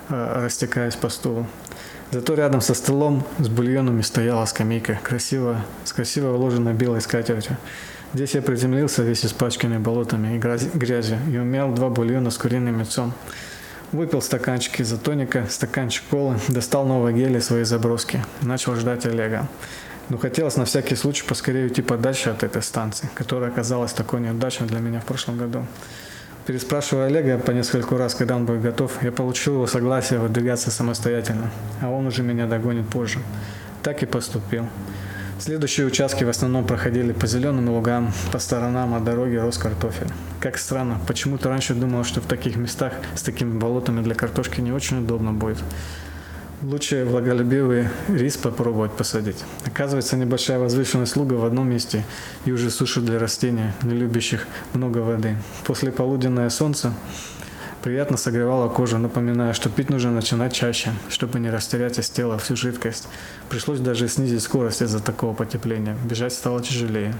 э, 0.08 0.42
растекаясь 0.42 0.96
по 0.96 1.08
стулу. 1.08 1.46
Зато 2.12 2.34
рядом 2.34 2.60
со 2.60 2.74
столом 2.74 3.24
с 3.38 3.48
бульонами 3.48 4.02
стояла 4.02 4.44
скамейка, 4.44 5.00
красиво, 5.02 5.64
с 5.84 5.94
красиво 5.94 6.34
уложенной 6.34 6.74
белой 6.74 7.00
скатертью. 7.00 7.56
Здесь 8.12 8.34
я 8.34 8.42
приземлился, 8.42 9.02
весь 9.02 9.24
испачканный 9.24 9.78
болотами 9.78 10.36
и 10.36 10.38
грязью, 10.38 11.16
и 11.32 11.38
умел 11.38 11.72
два 11.72 11.88
бульона 11.88 12.30
с 12.30 12.36
куриным 12.36 12.78
мясом. 12.78 13.14
Выпил 13.92 14.20
стаканчик 14.20 14.82
изотоника, 14.82 15.46
стаканчик 15.48 16.04
колы, 16.10 16.36
достал 16.48 16.84
новые 16.84 17.16
гели 17.16 17.38
свои 17.38 17.64
заброски. 17.64 18.22
Начал 18.42 18.74
ждать 18.76 19.06
Олега. 19.06 19.48
Но 20.10 20.18
хотелось 20.18 20.58
на 20.58 20.66
всякий 20.66 20.96
случай 20.96 21.24
поскорее 21.26 21.64
уйти 21.64 21.80
подальше 21.80 22.28
от 22.28 22.42
этой 22.42 22.60
станции, 22.60 23.08
которая 23.14 23.50
оказалась 23.50 23.94
такой 23.94 24.20
неудачной 24.20 24.68
для 24.68 24.80
меня 24.80 25.00
в 25.00 25.06
прошлом 25.06 25.38
году. 25.38 25.64
Переспрашивая 26.46 27.06
Олега 27.06 27.38
по 27.38 27.52
нескольку 27.52 27.96
раз, 27.96 28.16
когда 28.16 28.34
он 28.34 28.46
будет 28.46 28.62
готов, 28.62 29.00
я 29.04 29.12
получил 29.12 29.54
его 29.54 29.68
согласие 29.68 30.18
выдвигаться 30.18 30.72
самостоятельно, 30.72 31.52
а 31.80 31.88
он 31.88 32.06
уже 32.08 32.24
меня 32.24 32.46
догонит 32.46 32.88
позже. 32.88 33.20
Так 33.84 34.02
и 34.02 34.06
поступил. 34.06 34.66
Следующие 35.38 35.86
участки 35.86 36.24
в 36.24 36.28
основном 36.28 36.66
проходили 36.66 37.12
по 37.12 37.28
зеленым 37.28 37.68
лугам, 37.68 38.12
по 38.32 38.40
сторонам 38.40 38.94
от 38.94 39.04
дороги 39.04 39.36
рос 39.36 39.56
картофель. 39.56 40.08
Как 40.40 40.58
странно, 40.58 41.00
почему-то 41.06 41.48
раньше 41.48 41.74
думал, 41.74 42.02
что 42.02 42.20
в 42.20 42.26
таких 42.26 42.56
местах 42.56 42.92
с 43.14 43.22
такими 43.22 43.56
болотами 43.56 44.02
для 44.02 44.16
картошки 44.16 44.60
не 44.60 44.72
очень 44.72 44.98
удобно 44.98 45.32
будет. 45.32 45.58
Лучше 46.62 47.04
влаголюбивый 47.04 47.88
рис 48.08 48.36
попробовать 48.36 48.92
посадить. 48.92 49.38
Оказывается, 49.66 50.16
небольшая 50.16 50.60
возвышенность 50.60 51.16
луга 51.16 51.34
в 51.34 51.44
одном 51.44 51.68
месте 51.68 52.04
и 52.44 52.52
уже 52.52 52.70
сушит 52.70 53.04
для 53.04 53.18
растений, 53.18 53.72
не 53.82 53.94
любящих 53.94 54.46
много 54.72 54.98
воды. 54.98 55.36
После 55.64 55.90
полуденное 55.90 56.48
солнце 56.50 56.94
приятно 57.82 58.16
согревало 58.16 58.68
кожу, 58.68 58.98
напоминая, 58.98 59.54
что 59.54 59.70
пить 59.70 59.90
нужно 59.90 60.12
начинать 60.12 60.52
чаще, 60.52 60.92
чтобы 61.08 61.40
не 61.40 61.50
растерять 61.50 61.98
из 61.98 62.08
тела 62.08 62.38
всю 62.38 62.54
жидкость. 62.54 63.08
Пришлось 63.48 63.80
даже 63.80 64.06
снизить 64.06 64.42
скорость 64.42 64.82
из-за 64.82 65.00
такого 65.00 65.34
потепления. 65.34 65.96
Бежать 66.04 66.32
стало 66.32 66.62
тяжелее. 66.62 67.12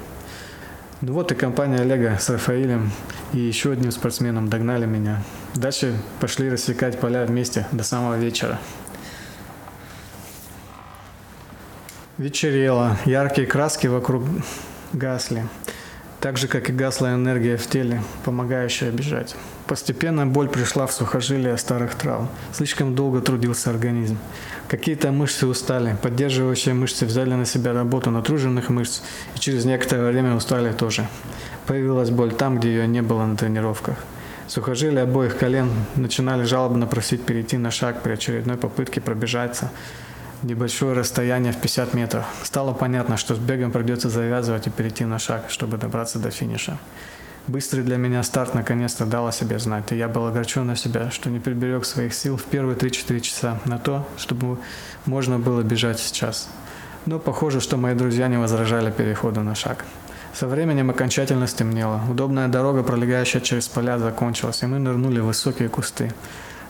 Ну 1.00 1.14
вот 1.14 1.32
и 1.32 1.34
компания 1.34 1.80
Олега 1.80 2.16
с 2.20 2.30
Рафаилем 2.30 2.92
и 3.32 3.38
еще 3.38 3.72
одним 3.72 3.90
спортсменом 3.90 4.48
догнали 4.48 4.86
меня. 4.86 5.20
Дальше 5.56 5.96
пошли 6.20 6.48
рассекать 6.48 7.00
поля 7.00 7.26
вместе 7.26 7.66
до 7.72 7.82
самого 7.82 8.16
вечера. 8.16 8.60
Вечерело, 12.22 12.96
яркие 13.04 13.48
краски 13.48 13.88
вокруг 13.88 14.22
гасли, 14.92 15.44
так 16.20 16.38
же, 16.38 16.46
как 16.46 16.70
и 16.70 16.72
гасла 16.72 17.14
энергия 17.14 17.56
в 17.56 17.66
теле, 17.66 18.00
помогающая 18.24 18.92
бежать. 18.92 19.34
Постепенно 19.66 20.24
боль 20.24 20.48
пришла 20.48 20.86
в 20.86 20.92
сухожилия 20.92 21.56
старых 21.56 21.96
травм. 21.96 22.28
Слишком 22.52 22.94
долго 22.94 23.22
трудился 23.22 23.70
организм. 23.70 24.18
Какие-то 24.68 25.10
мышцы 25.10 25.48
устали, 25.48 25.96
поддерживающие 26.00 26.74
мышцы 26.76 27.06
взяли 27.06 27.34
на 27.34 27.44
себя 27.44 27.72
работу 27.72 28.12
натруженных 28.12 28.68
мышц 28.68 29.00
и 29.34 29.40
через 29.40 29.64
некоторое 29.64 30.12
время 30.12 30.36
устали 30.36 30.70
тоже. 30.70 31.08
Появилась 31.66 32.10
боль 32.10 32.32
там, 32.32 32.60
где 32.60 32.68
ее 32.68 32.86
не 32.86 33.02
было 33.02 33.26
на 33.26 33.36
тренировках. 33.36 33.96
Сухожилия 34.46 35.02
обоих 35.02 35.38
колен 35.38 35.72
начинали 35.96 36.44
жалобно 36.44 36.86
просить 36.86 37.24
перейти 37.24 37.56
на 37.56 37.72
шаг 37.72 38.00
при 38.04 38.12
очередной 38.12 38.58
попытке 38.58 39.00
пробежаться 39.00 39.72
небольшое 40.42 40.94
расстояние 40.94 41.52
в 41.52 41.60
50 41.60 41.94
метров. 41.94 42.24
Стало 42.42 42.72
понятно, 42.72 43.16
что 43.16 43.34
с 43.34 43.38
бегом 43.38 43.70
придется 43.70 44.08
завязывать 44.08 44.66
и 44.66 44.70
перейти 44.70 45.04
на 45.04 45.18
шаг, 45.18 45.46
чтобы 45.48 45.76
добраться 45.76 46.18
до 46.18 46.30
финиша. 46.30 46.78
Быстрый 47.48 47.82
для 47.82 47.96
меня 47.96 48.22
старт 48.22 48.54
наконец-то 48.54 49.04
дал 49.04 49.26
о 49.26 49.32
себе 49.32 49.58
знать, 49.58 49.90
и 49.90 49.96
я 49.96 50.08
был 50.08 50.26
огорчен 50.26 50.66
на 50.66 50.76
себя, 50.76 51.10
что 51.10 51.28
не 51.28 51.40
приберег 51.40 51.84
своих 51.84 52.14
сил 52.14 52.36
в 52.36 52.44
первые 52.44 52.76
3-4 52.76 53.20
часа 53.20 53.60
на 53.64 53.78
то, 53.78 54.06
чтобы 54.16 54.58
можно 55.06 55.38
было 55.38 55.62
бежать 55.62 55.98
сейчас. 55.98 56.48
Но 57.04 57.18
похоже, 57.18 57.60
что 57.60 57.76
мои 57.76 57.94
друзья 57.94 58.28
не 58.28 58.36
возражали 58.36 58.92
переходу 58.92 59.40
на 59.42 59.56
шаг. 59.56 59.84
Со 60.32 60.46
временем 60.46 60.88
окончательно 60.90 61.48
стемнело. 61.48 62.00
Удобная 62.08 62.48
дорога, 62.48 62.84
пролегающая 62.84 63.40
через 63.40 63.66
поля, 63.66 63.98
закончилась, 63.98 64.62
и 64.62 64.66
мы 64.66 64.78
нырнули 64.78 65.18
в 65.18 65.26
высокие 65.26 65.68
кусты 65.68 66.12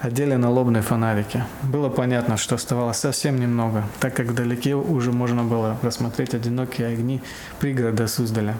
одели 0.02 0.34
налобные 0.34 0.82
фонарики. 0.82 1.44
Было 1.62 1.88
понятно, 1.88 2.36
что 2.36 2.56
оставалось 2.56 2.96
совсем 2.96 3.38
немного, 3.38 3.84
так 4.00 4.14
как 4.14 4.26
вдалеке 4.26 4.74
уже 4.74 5.12
можно 5.12 5.44
было 5.44 5.78
рассмотреть 5.82 6.34
одинокие 6.34 6.88
огни 6.88 7.22
пригорода 7.60 8.08
Суздаля. 8.08 8.56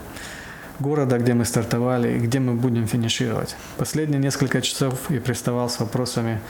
Города, 0.79 1.19
где 1.19 1.35
мы 1.35 1.45
стартовали 1.45 2.17
и 2.17 2.19
где 2.19 2.39
мы 2.39 2.55
будем 2.55 2.87
финишировать. 2.87 3.57
Последние 3.77 4.21
несколько 4.21 4.63
часов 4.63 5.11
я 5.11 5.21
приставал 5.21 5.69
с 5.69 5.81
вопросами 5.81 6.41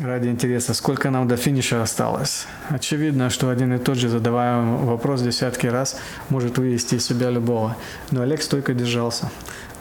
ради 0.00 0.28
интереса, 0.28 0.74
сколько 0.74 1.10
нам 1.10 1.28
до 1.28 1.36
финиша 1.36 1.82
осталось. 1.82 2.46
Очевидно, 2.68 3.30
что 3.30 3.48
один 3.48 3.74
и 3.74 3.78
тот 3.78 3.96
же 3.96 4.08
задаваемый 4.08 4.84
вопрос 4.86 5.22
десятки 5.22 5.66
раз 5.66 5.98
может 6.28 6.58
вывести 6.58 6.96
из 6.96 7.06
себя 7.06 7.30
любого, 7.30 7.76
но 8.10 8.22
Олег 8.22 8.42
стойко 8.42 8.74
держался. 8.74 9.30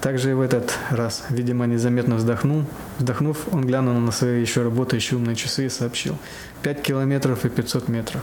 Также 0.06 0.30
и 0.30 0.34
в 0.34 0.42
этот 0.42 0.72
раз, 0.92 1.24
видимо, 1.32 1.66
незаметно 1.66 2.18
вздохнул. 2.18 2.64
Вздохнув, 3.00 3.52
он 3.52 3.66
глянул 3.66 3.96
на 3.96 4.12
свои 4.12 4.40
еще 4.40 4.62
работающие 4.62 5.18
умные 5.18 5.36
часы 5.36 5.66
и 5.66 5.70
сообщил. 5.70 6.16
5 6.62 6.84
километров 6.84 7.44
и 7.44 7.50
500 7.50 7.88
метров. 7.88 8.22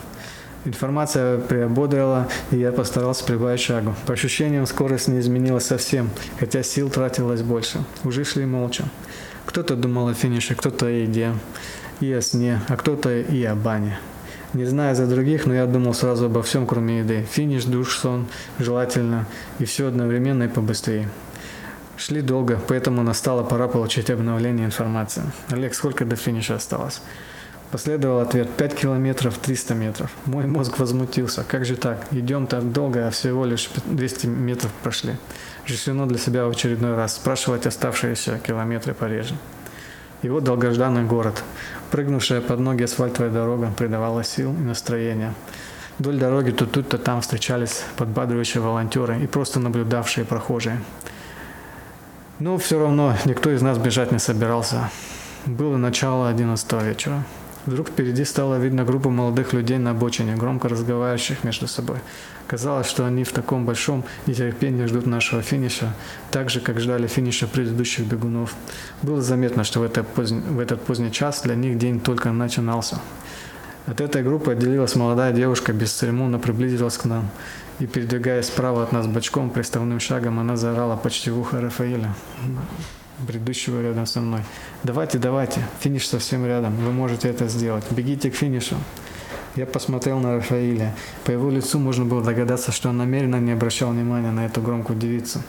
Информация 0.65 1.39
приободрила, 1.39 2.29
и 2.53 2.57
я 2.59 2.71
постарался 2.71 3.25
прибавить 3.25 3.63
шагу. 3.63 3.97
По 4.07 4.13
ощущениям, 4.13 4.65
скорость 4.67 5.09
не 5.09 5.19
изменилась 5.19 5.65
совсем, 5.67 6.11
хотя 6.39 6.63
сил 6.63 6.89
тратилось 6.89 7.43
больше. 7.43 7.83
Уже 8.05 8.23
шли 8.23 8.47
молча. 8.47 8.85
Кто-то 9.45 9.75
думал 9.75 10.07
о 10.07 10.15
финише, 10.15 10.55
кто-то 10.55 10.87
о 10.87 10.89
еде 10.89 11.33
и 11.99 12.13
о 12.13 12.23
сне, 12.23 12.61
а 12.69 12.77
кто-то 12.77 13.11
и 13.11 13.43
о 13.43 13.57
бане. 13.57 13.99
Не 14.53 14.67
знаю 14.67 14.95
за 14.95 15.09
других, 15.09 15.47
но 15.47 15.55
я 15.55 15.67
думал 15.67 15.95
сразу 15.95 16.27
обо 16.27 16.45
всем, 16.45 16.65
кроме 16.65 17.01
еды. 17.01 17.27
Финиш, 17.29 17.65
душ, 17.65 17.99
сон, 17.99 18.27
желательно, 18.61 19.27
и 19.59 19.65
все 19.65 19.89
одновременно 19.89 20.45
и 20.45 20.49
побыстрее. 20.49 21.09
Шли 21.97 22.23
долго, 22.23 22.59
поэтому 22.69 23.03
настала 23.03 23.43
пора 23.43 23.69
получить 23.69 24.11
обновление 24.11 24.67
информации. 24.67 25.23
Олег, 25.51 25.75
сколько 25.75 26.05
до 26.05 26.17
финиша 26.17 26.55
осталось? 26.55 27.03
Последовал 27.71 28.21
ответ 28.21 28.51
5 28.51 28.75
километров 28.75 29.39
300 29.39 29.75
метров. 29.75 30.11
Мой 30.27 30.47
мозг 30.47 30.79
возмутился. 30.79 31.43
Как 31.43 31.65
же 31.65 31.77
так? 31.77 32.07
Идем 32.11 32.47
так 32.47 32.71
долго, 32.71 33.07
а 33.07 33.11
всего 33.11 33.47
лишь 33.47 33.71
200 33.87 34.27
метров 34.27 34.71
прошли. 34.83 35.17
Решено 35.67 36.07
для 36.07 36.19
себя 36.19 36.45
в 36.47 36.51
очередной 36.51 36.95
раз 36.97 37.15
спрашивать 37.15 37.67
оставшиеся 37.67 38.39
километры 38.47 38.93
пореже. 38.93 39.35
И 40.21 40.29
вот 40.29 40.45
долгожданный 40.45 41.05
город. 41.05 41.43
Прыгнувшая 41.91 42.41
под 42.41 42.61
ноги 42.61 42.83
асфальтовая 42.83 43.31
дорога 43.31 43.73
придавала 43.77 44.23
сил 44.23 44.53
и 44.53 44.63
настроения. 44.63 45.33
Вдоль 45.99 46.19
дороги 46.19 46.51
то 46.51 46.67
тут, 46.67 46.89
то 46.89 46.99
там 46.99 47.21
встречались 47.23 47.85
подбадривающие 47.97 48.63
волонтеры 48.63 49.19
и 49.23 49.27
просто 49.27 49.61
наблюдавшие 49.61 50.25
прохожие. 50.27 50.79
Но 52.39 52.59
все 52.59 52.79
равно 52.79 53.15
никто 53.25 53.51
из 53.51 53.63
нас 53.63 53.79
бежать 53.79 54.13
не 54.13 54.19
собирался. 54.19 54.91
Было 55.47 55.77
начало 55.77 56.29
11 56.29 56.73
вечера. 56.83 57.25
Вдруг 57.67 57.91
впереди 57.91 58.25
стало 58.25 58.57
видно 58.57 58.85
группу 58.85 59.11
молодых 59.11 59.53
людей 59.53 59.79
на 59.79 59.91
обочине, 59.91 60.35
громко 60.35 60.69
разговаривающих 60.69 61.45
между 61.45 61.69
собой. 61.69 61.99
Казалось, 62.49 62.89
что 62.89 63.07
они 63.07 63.23
в 63.23 63.33
таком 63.33 63.65
большом 63.65 64.05
нетерпении 64.27 64.85
ждут 64.87 65.07
нашего 65.07 65.43
финиша, 65.43 65.95
так 66.33 66.51
же, 66.51 66.61
как 66.61 66.81
ждали 66.81 67.07
финиша 67.07 67.47
предыдущих 67.47 68.07
бегунов. 68.07 68.57
Было 69.03 69.23
заметно, 69.23 69.63
что 69.63 69.79
в, 69.79 69.85
это 69.85 70.03
поздний, 70.03 70.41
в 70.41 70.59
этот 70.59 70.83
поздний 70.83 71.13
час 71.13 71.43
для 71.43 71.55
них 71.55 71.79
день 71.79 72.01
только 72.01 72.33
начинался. 72.33 72.99
От 73.87 74.01
этой 74.01 74.23
группы 74.23 74.53
отделилась 74.53 74.95
молодая 74.95 75.33
девушка, 75.33 75.73
бесцеремонно 75.73 76.39
приблизилась 76.39 76.97
к 76.97 77.05
нам. 77.05 77.29
И, 77.81 77.87
передвигаясь 77.87 78.47
справа 78.47 78.83
от 78.85 78.93
нас 78.93 79.07
бочком, 79.07 79.51
приставным 79.51 79.99
шагом, 79.99 80.39
она 80.39 80.57
заорала 80.57 80.97
почти 80.97 81.31
в 81.31 81.41
ухо 81.41 81.61
Рафаэля 81.61 82.15
бредущего 83.19 83.81
рядом 83.83 84.07
со 84.07 84.21
мной. 84.21 84.41
Давайте, 84.83 85.19
давайте, 85.19 85.61
финиш 85.81 86.09
совсем 86.09 86.47
рядом, 86.47 86.75
вы 86.77 86.93
можете 86.93 87.29
это 87.29 87.49
сделать. 87.49 87.85
Бегите 87.91 88.31
к 88.31 88.35
финишу. 88.35 88.77
Я 89.55 89.67
посмотрел 89.67 90.19
на 90.19 90.37
Рафаиля. 90.37 90.95
По 91.25 91.31
его 91.31 91.51
лицу 91.51 91.79
можно 91.79 92.07
было 92.07 92.23
догадаться, 92.23 92.73
что 92.73 92.89
он 92.89 92.97
намеренно 92.97 93.37
не 93.37 93.53
обращал 93.53 93.91
внимания 93.91 94.31
на 94.31 94.47
эту 94.47 94.63
громкую 94.63 94.99
девицу. 94.99 95.43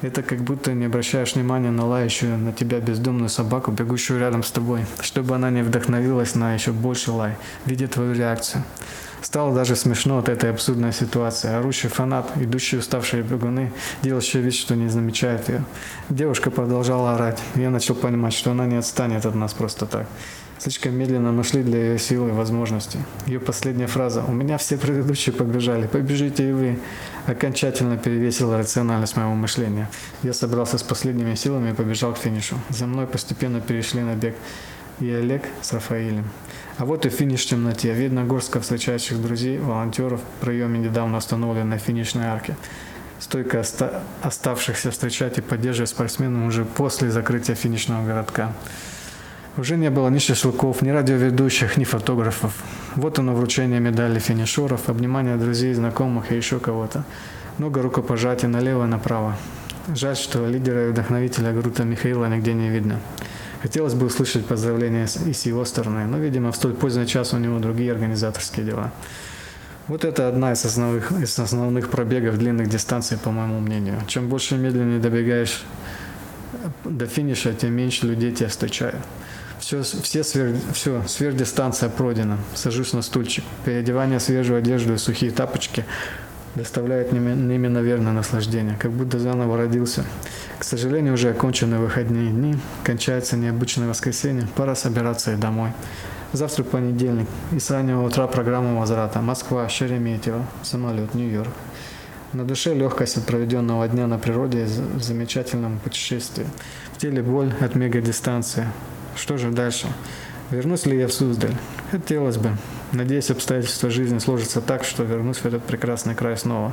Это 0.00 0.22
как 0.22 0.40
будто 0.42 0.74
не 0.74 0.84
обращаешь 0.84 1.34
внимания 1.34 1.72
на 1.72 1.84
лающую 1.84 2.38
на 2.38 2.52
тебя 2.52 2.78
бездомную 2.78 3.28
собаку, 3.28 3.72
бегущую 3.72 4.20
рядом 4.20 4.44
с 4.44 4.50
тобой, 4.52 4.86
чтобы 5.00 5.34
она 5.34 5.50
не 5.50 5.62
вдохновилась 5.62 6.36
на 6.36 6.54
еще 6.54 6.70
больше 6.70 7.10
лай, 7.10 7.36
видя 7.66 7.88
твою 7.88 8.14
реакцию. 8.14 8.62
Стало 9.22 9.52
даже 9.52 9.74
смешно 9.74 10.18
от 10.18 10.28
этой 10.28 10.50
абсурдной 10.50 10.92
ситуации. 10.92 11.50
Орущий 11.50 11.88
фанат, 11.88 12.30
идущие 12.36 12.78
уставшие 12.78 13.24
бегуны, 13.24 13.72
делающие 14.02 14.40
вид, 14.40 14.54
что 14.54 14.76
не 14.76 14.88
замечает 14.88 15.48
ее. 15.48 15.64
Девушка 16.08 16.52
продолжала 16.52 17.14
орать. 17.14 17.42
Я 17.56 17.70
начал 17.70 17.96
понимать, 17.96 18.34
что 18.34 18.52
она 18.52 18.66
не 18.66 18.76
отстанет 18.76 19.26
от 19.26 19.34
нас 19.34 19.52
просто 19.52 19.86
так. 19.86 20.06
Слишком 20.58 20.96
медленно 20.96 21.30
мы 21.30 21.44
шли 21.44 21.62
для 21.62 21.78
ее 21.78 21.98
силы 21.98 22.30
и 22.30 22.32
возможностей. 22.32 22.98
Ее 23.26 23.38
последняя 23.38 23.86
фраза 23.86 24.24
«У 24.24 24.32
меня 24.32 24.58
все 24.58 24.76
предыдущие 24.76 25.32
побежали, 25.32 25.86
побежите 25.86 26.48
и 26.48 26.52
вы» 26.52 26.78
окончательно 27.26 27.96
перевесила 27.96 28.58
рациональность 28.58 29.16
моего 29.16 29.34
мышления. 29.34 29.88
Я 30.22 30.32
собрался 30.32 30.76
с 30.76 30.82
последними 30.82 31.36
силами 31.36 31.70
и 31.70 31.74
побежал 31.74 32.12
к 32.12 32.18
финишу. 32.18 32.56
За 32.70 32.86
мной 32.86 33.06
постепенно 33.06 33.60
перешли 33.60 34.00
на 34.00 34.16
бег 34.16 34.34
и 34.98 35.08
Олег 35.10 35.44
с 35.62 35.72
Рафаилем. 35.72 36.28
А 36.76 36.84
вот 36.84 37.06
и 37.06 37.08
финиш 37.08 37.44
в 37.44 37.48
темноте. 37.48 37.92
Видно 37.92 38.24
горстка 38.24 38.60
встречающих 38.60 39.22
друзей, 39.22 39.58
волонтеров 39.58 40.20
в 40.20 40.40
проеме 40.40 40.78
недавно 40.80 41.18
установленной 41.18 41.78
финишной 41.78 42.26
арки. 42.26 42.56
Стойко 43.20 43.60
оста- 43.60 44.02
оставшихся 44.22 44.90
встречать 44.90 45.38
и 45.38 45.40
поддерживать 45.40 45.90
спортсменов 45.90 46.48
уже 46.48 46.64
после 46.64 47.10
закрытия 47.10 47.54
финишного 47.54 48.04
городка. 48.04 48.52
Уже 49.58 49.76
не 49.76 49.90
было 49.90 50.08
ни 50.08 50.18
шашлыков, 50.18 50.82
ни 50.82 50.90
радиоведущих, 50.90 51.76
ни 51.78 51.84
фотографов. 51.84 52.54
Вот 52.94 53.18
оно 53.18 53.34
вручение 53.34 53.80
медали 53.80 54.20
финишеров, 54.20 54.88
обнимание 54.88 55.36
друзей, 55.36 55.74
знакомых 55.74 56.30
и 56.30 56.36
еще 56.36 56.60
кого-то. 56.60 57.04
Много 57.58 57.82
рукопожатий 57.82 58.46
налево 58.46 58.84
и 58.84 58.86
направо. 58.86 59.36
Жаль, 59.92 60.16
что 60.16 60.46
лидера 60.46 60.86
и 60.86 60.90
вдохновителя 60.92 61.52
Грута 61.52 61.82
Михаила 61.82 62.26
нигде 62.26 62.54
не 62.54 62.68
видно. 62.68 63.00
Хотелось 63.60 63.94
бы 63.94 64.06
услышать 64.06 64.46
поздравления 64.46 65.08
и 65.26 65.32
с 65.32 65.46
его 65.46 65.64
стороны, 65.64 66.06
но, 66.06 66.18
видимо, 66.18 66.52
в 66.52 66.56
столь 66.56 66.74
поздний 66.74 67.08
час 67.08 67.34
у 67.34 67.38
него 67.38 67.58
другие 67.58 67.90
организаторские 67.90 68.64
дела. 68.64 68.92
Вот 69.88 70.04
это 70.04 70.28
одна 70.28 70.52
из 70.52 70.64
основных, 70.64 71.10
из 71.10 71.36
основных 71.36 71.90
пробегов 71.90 72.38
длинных 72.38 72.68
дистанций, 72.68 73.18
по 73.18 73.32
моему 73.32 73.58
мнению. 73.58 73.96
Чем 74.06 74.28
больше 74.28 74.56
медленнее 74.56 75.00
добегаешь 75.00 75.64
до 76.84 77.06
финиша, 77.06 77.54
тем 77.54 77.72
меньше 77.72 78.06
людей 78.06 78.30
тебя 78.30 78.48
встречают. 78.48 79.00
Все, 79.58 79.82
все, 79.82 80.24
сверх, 80.24 80.56
все, 80.72 81.02
сверхдистанция 81.06 81.88
пройдена. 81.88 82.38
Сажусь 82.54 82.92
на 82.92 83.02
стульчик. 83.02 83.44
Переодевание 83.64 84.20
свежую 84.20 84.58
одежду 84.58 84.94
и 84.94 84.98
сухие 84.98 85.30
тапочки 85.30 85.84
доставляет 86.54 87.12
неимоверное 87.12 88.12
наслаждение, 88.12 88.76
как 88.78 88.90
будто 88.90 89.18
заново 89.18 89.56
родился. 89.56 90.04
К 90.58 90.64
сожалению, 90.64 91.14
уже 91.14 91.30
окончены 91.30 91.78
выходные 91.78 92.30
дни, 92.30 92.56
кончается 92.82 93.36
необычное 93.36 93.88
воскресенье, 93.88 94.48
пора 94.56 94.74
собираться 94.74 95.32
и 95.32 95.36
домой. 95.36 95.72
Завтра 96.32 96.64
понедельник, 96.64 97.26
и 97.52 97.58
с 97.58 97.70
раннего 97.70 98.02
утра 98.02 98.26
программа 98.26 98.78
возврата. 98.78 99.20
Москва, 99.20 99.68
Шереметьево, 99.68 100.44
самолет, 100.62 101.14
Нью-Йорк. 101.14 101.52
На 102.34 102.44
душе 102.44 102.74
легкость 102.74 103.16
от 103.16 103.24
проведенного 103.24 103.88
дня 103.88 104.06
на 104.06 104.18
природе 104.18 104.64
в 104.64 105.02
замечательном 105.02 105.78
путешествии. 105.78 106.46
В 106.92 106.98
теле 106.98 107.22
боль 107.22 107.52
от 107.60 107.74
мегадистанции. 107.74 108.66
Что 109.18 109.36
же 109.36 109.50
дальше? 109.50 109.88
Вернусь 110.50 110.86
ли 110.86 110.96
я 110.96 111.08
в 111.08 111.12
Суздаль? 111.12 111.54
Хотелось 111.90 112.36
бы. 112.36 112.50
Надеюсь, 112.92 113.30
обстоятельства 113.30 113.90
жизни 113.90 114.18
сложатся 114.18 114.60
так, 114.60 114.84
что 114.84 115.02
вернусь 115.02 115.38
в 115.38 115.46
этот 115.46 115.64
прекрасный 115.64 116.14
край 116.14 116.36
снова. 116.36 116.72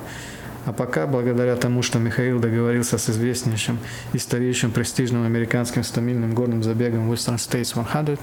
А 0.66 0.72
пока, 0.72 1.08
благодаря 1.08 1.56
тому, 1.56 1.82
что 1.82 1.98
Михаил 1.98 2.40
договорился 2.40 2.98
с 3.00 3.10
известнейшим 3.10 3.80
и 4.14 4.20
старейшим 4.20 4.72
престижным 4.72 5.26
американским 5.26 5.84
стамильным 5.84 6.36
горным 6.36 6.62
забегом 6.62 7.12
Western 7.12 7.38
States 7.38 7.66
100, 7.66 8.18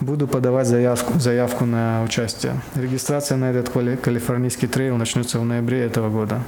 буду 0.00 0.28
подавать 0.28 0.66
заявку, 0.66 1.18
заявку 1.18 1.64
на 1.64 2.02
участие. 2.02 2.60
Регистрация 2.74 3.38
на 3.38 3.50
этот 3.50 3.70
калифорнийский 3.70 4.68
трейл 4.68 4.96
начнется 4.96 5.38
в 5.38 5.44
ноябре 5.44 5.80
этого 5.80 6.10
года. 6.10 6.42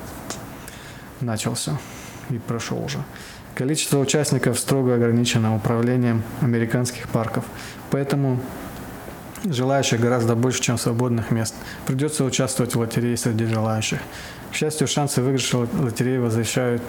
Начался 1.21 1.79
и 2.31 2.39
прошел 2.39 2.85
уже. 2.85 2.99
Количество 3.55 3.99
участников 3.99 4.59
строго 4.59 4.95
ограничено 4.95 5.55
управлением 5.55 6.23
американских 6.41 7.09
парков, 7.09 7.45
поэтому 7.91 8.41
желающих 9.45 10.01
гораздо 10.01 10.35
больше, 10.35 10.62
чем 10.62 10.79
свободных 10.79 11.31
мест. 11.31 11.55
Придется 11.87 12.25
участвовать 12.25 12.75
в 12.75 12.79
лотерее 12.79 13.17
среди 13.17 13.45
желающих. 13.45 14.01
К 14.51 14.55
счастью, 14.55 14.88
шансы 14.88 15.21
выигрыша 15.21 15.59
лотереи 15.59 16.19
возвращают 16.19 16.83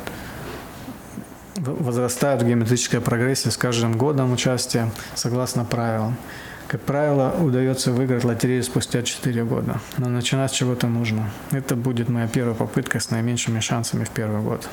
возрастают 1.55 2.41
в 2.41 2.47
геометрической 2.47 2.99
прогрессии 2.99 3.49
с 3.49 3.57
каждым 3.57 3.97
годом 3.97 4.33
участия, 4.33 4.89
согласно 5.15 5.63
правилам. 5.63 6.17
Как 6.67 6.81
правило, 6.81 7.35
удается 7.39 7.91
выиграть 7.91 8.23
лотерею 8.23 8.63
спустя 8.63 9.03
4 9.03 9.43
года. 9.43 9.79
Но 9.97 10.09
начинать 10.09 10.51
с 10.51 10.55
чего-то 10.55 10.87
нужно. 10.87 11.29
Это 11.51 11.75
будет 11.75 12.09
моя 12.09 12.27
первая 12.27 12.55
попытка 12.55 12.99
с 12.99 13.11
наименьшими 13.11 13.59
шансами 13.59 14.03
в 14.03 14.09
первый 14.09 14.41
год. 14.41 14.67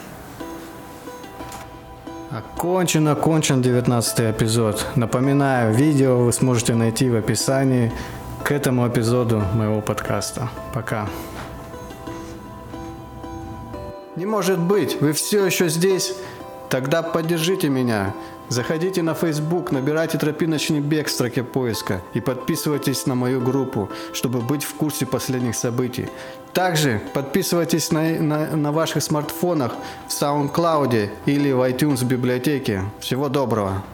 Окончен, 2.31 3.09
окончен 3.09 3.61
19 3.61 4.21
эпизод. 4.21 4.87
Напоминаю, 4.95 5.75
видео 5.75 6.19
вы 6.19 6.33
сможете 6.33 6.75
найти 6.77 7.11
в 7.11 7.17
описании 7.17 7.93
к 8.45 8.53
этому 8.53 8.87
эпизоду 8.87 9.43
моего 9.55 9.81
подкаста. 9.81 10.49
Пока. 10.73 11.09
Не 14.15 14.27
может 14.27 14.61
быть, 14.61 15.01
вы 15.01 15.13
все 15.13 15.45
еще 15.45 15.69
здесь? 15.69 16.15
Тогда 16.69 17.03
поддержите 17.03 17.69
меня. 17.69 18.15
Заходите 18.51 19.03
на 19.03 19.13
Facebook, 19.13 19.71
набирайте 19.71 20.19
«Тропиночный 20.19 20.81
бег» 20.81 21.07
в 21.07 21.13
строке 21.13 21.45
поиска 21.45 22.03
и 22.15 22.21
подписывайтесь 22.21 23.07
на 23.07 23.15
мою 23.15 23.41
группу, 23.41 23.89
чтобы 24.13 24.41
быть 24.41 24.65
в 24.65 24.75
курсе 24.75 25.07
последних 25.07 25.55
событий. 25.55 26.09
Также 26.53 27.01
подписывайтесь 27.15 27.93
на, 27.93 28.03
на, 28.19 28.57
на 28.57 28.73
ваших 28.73 29.05
смартфонах 29.05 29.73
в 30.09 30.11
SoundCloud 30.11 31.11
или 31.27 31.53
в 31.53 31.61
iTunes 31.61 32.05
библиотеке. 32.05 32.83
Всего 32.99 33.29
доброго! 33.29 33.85